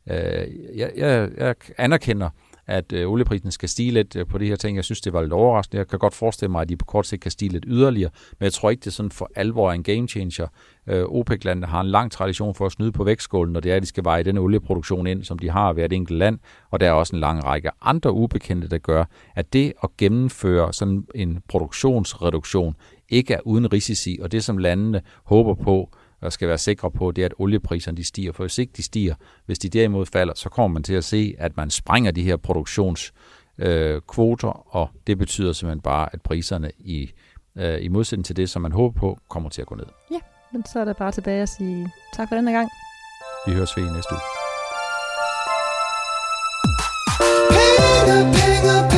Øh, 0.09 0.17
jeg, 0.75 0.91
jeg, 0.97 1.29
jeg 1.37 1.55
anerkender, 1.77 2.29
at 2.67 2.93
øh, 2.93 3.09
olieprisen 3.09 3.51
skal 3.51 3.69
stige 3.69 3.91
lidt 3.91 4.15
øh, 4.15 4.27
på 4.27 4.37
de 4.37 4.45
her 4.47 4.55
ting. 4.55 4.75
Jeg 4.75 4.83
synes, 4.83 5.01
det 5.01 5.13
var 5.13 5.21
lidt 5.21 5.33
overraskende. 5.33 5.79
Jeg 5.79 5.87
kan 5.87 5.99
godt 5.99 6.13
forestille 6.13 6.51
mig, 6.51 6.61
at 6.61 6.69
de 6.69 6.77
på 6.77 6.85
kort 6.85 7.07
sigt 7.07 7.21
kan 7.21 7.31
stige 7.31 7.51
lidt 7.51 7.65
yderligere, 7.67 8.09
men 8.39 8.43
jeg 8.43 8.53
tror 8.53 8.69
ikke, 8.69 8.79
det 8.79 8.87
er 8.87 8.91
sådan 8.91 9.11
for 9.11 9.31
alvor 9.35 9.71
en 9.71 9.83
game 9.83 10.07
changer. 10.07 10.47
Øh, 10.87 11.03
OPEC-landene 11.03 11.67
har 11.67 11.81
en 11.81 11.87
lang 11.87 12.11
tradition 12.11 12.55
for 12.55 12.65
at 12.65 12.71
snyde 12.71 12.91
på 12.91 13.03
vægtskålen, 13.03 13.53
når 13.53 13.59
det 13.59 13.71
er, 13.71 13.75
at 13.75 13.81
de 13.81 13.87
skal 13.87 14.03
veje 14.03 14.23
den 14.23 14.37
olieproduktion 14.37 15.07
ind, 15.07 15.23
som 15.23 15.39
de 15.39 15.49
har 15.49 15.73
hvert 15.73 15.93
enkelt 15.93 16.17
land, 16.17 16.39
og 16.71 16.79
der 16.79 16.87
er 16.87 16.91
også 16.91 17.15
en 17.15 17.19
lang 17.19 17.45
række 17.45 17.69
andre 17.81 18.13
ubekendte, 18.13 18.67
der 18.67 18.77
gør, 18.77 19.05
at 19.35 19.53
det 19.53 19.73
at 19.83 19.89
gennemføre 19.97 20.73
sådan 20.73 21.03
en 21.15 21.39
produktionsreduktion 21.49 22.75
ikke 23.09 23.33
er 23.33 23.39
uden 23.45 23.73
risici, 23.73 24.19
og 24.21 24.31
det 24.31 24.43
som 24.43 24.57
landene 24.57 25.01
håber 25.23 25.53
på, 25.53 25.89
der 26.27 26.31
skal 26.31 26.47
være 26.47 26.57
sikre 26.57 26.91
på, 26.91 27.11
det 27.11 27.21
er, 27.21 27.25
at 27.25 27.33
oliepriserne 27.37 27.97
de 27.97 28.03
stiger. 28.03 28.31
For 28.31 28.43
hvis 28.43 28.57
ikke 28.57 28.73
de 28.77 28.83
stiger, 28.83 29.15
hvis 29.45 29.59
de 29.59 29.69
derimod 29.69 30.05
falder, 30.05 30.33
så 30.35 30.49
kommer 30.49 30.73
man 30.73 30.83
til 30.83 30.93
at 30.93 31.03
se, 31.03 31.35
at 31.37 31.57
man 31.57 31.69
sprænger 31.69 32.11
de 32.11 32.23
her 32.23 32.37
produktionskvoter, 32.37 34.49
øh, 34.49 34.55
og 34.67 34.89
det 35.07 35.17
betyder 35.17 35.53
simpelthen 35.53 35.81
bare, 35.81 36.09
at 36.13 36.21
priserne 36.21 36.71
i, 36.79 37.11
øh, 37.55 37.83
i 37.83 37.87
modsætning 37.87 38.25
til 38.25 38.35
det, 38.35 38.49
som 38.49 38.61
man 38.61 38.71
håber 38.71 38.99
på, 38.99 39.19
kommer 39.29 39.49
til 39.49 39.61
at 39.61 39.67
gå 39.67 39.75
ned. 39.75 39.85
Ja, 40.11 40.19
men 40.51 40.65
så 40.65 40.79
er 40.79 40.85
det 40.85 40.97
bare 40.97 41.11
tilbage 41.11 41.41
at 41.41 41.49
sige 41.49 41.91
tak 42.13 42.27
for 42.29 42.35
denne 42.35 42.51
gang. 42.51 42.69
Vi 43.47 43.53
høres 43.53 43.77
ved 43.77 43.83
i 43.83 43.89
næste 43.93 44.13
uge. 44.13 44.21
Penge, 48.05 48.33
penge, 48.33 48.89
penge. 48.89 48.96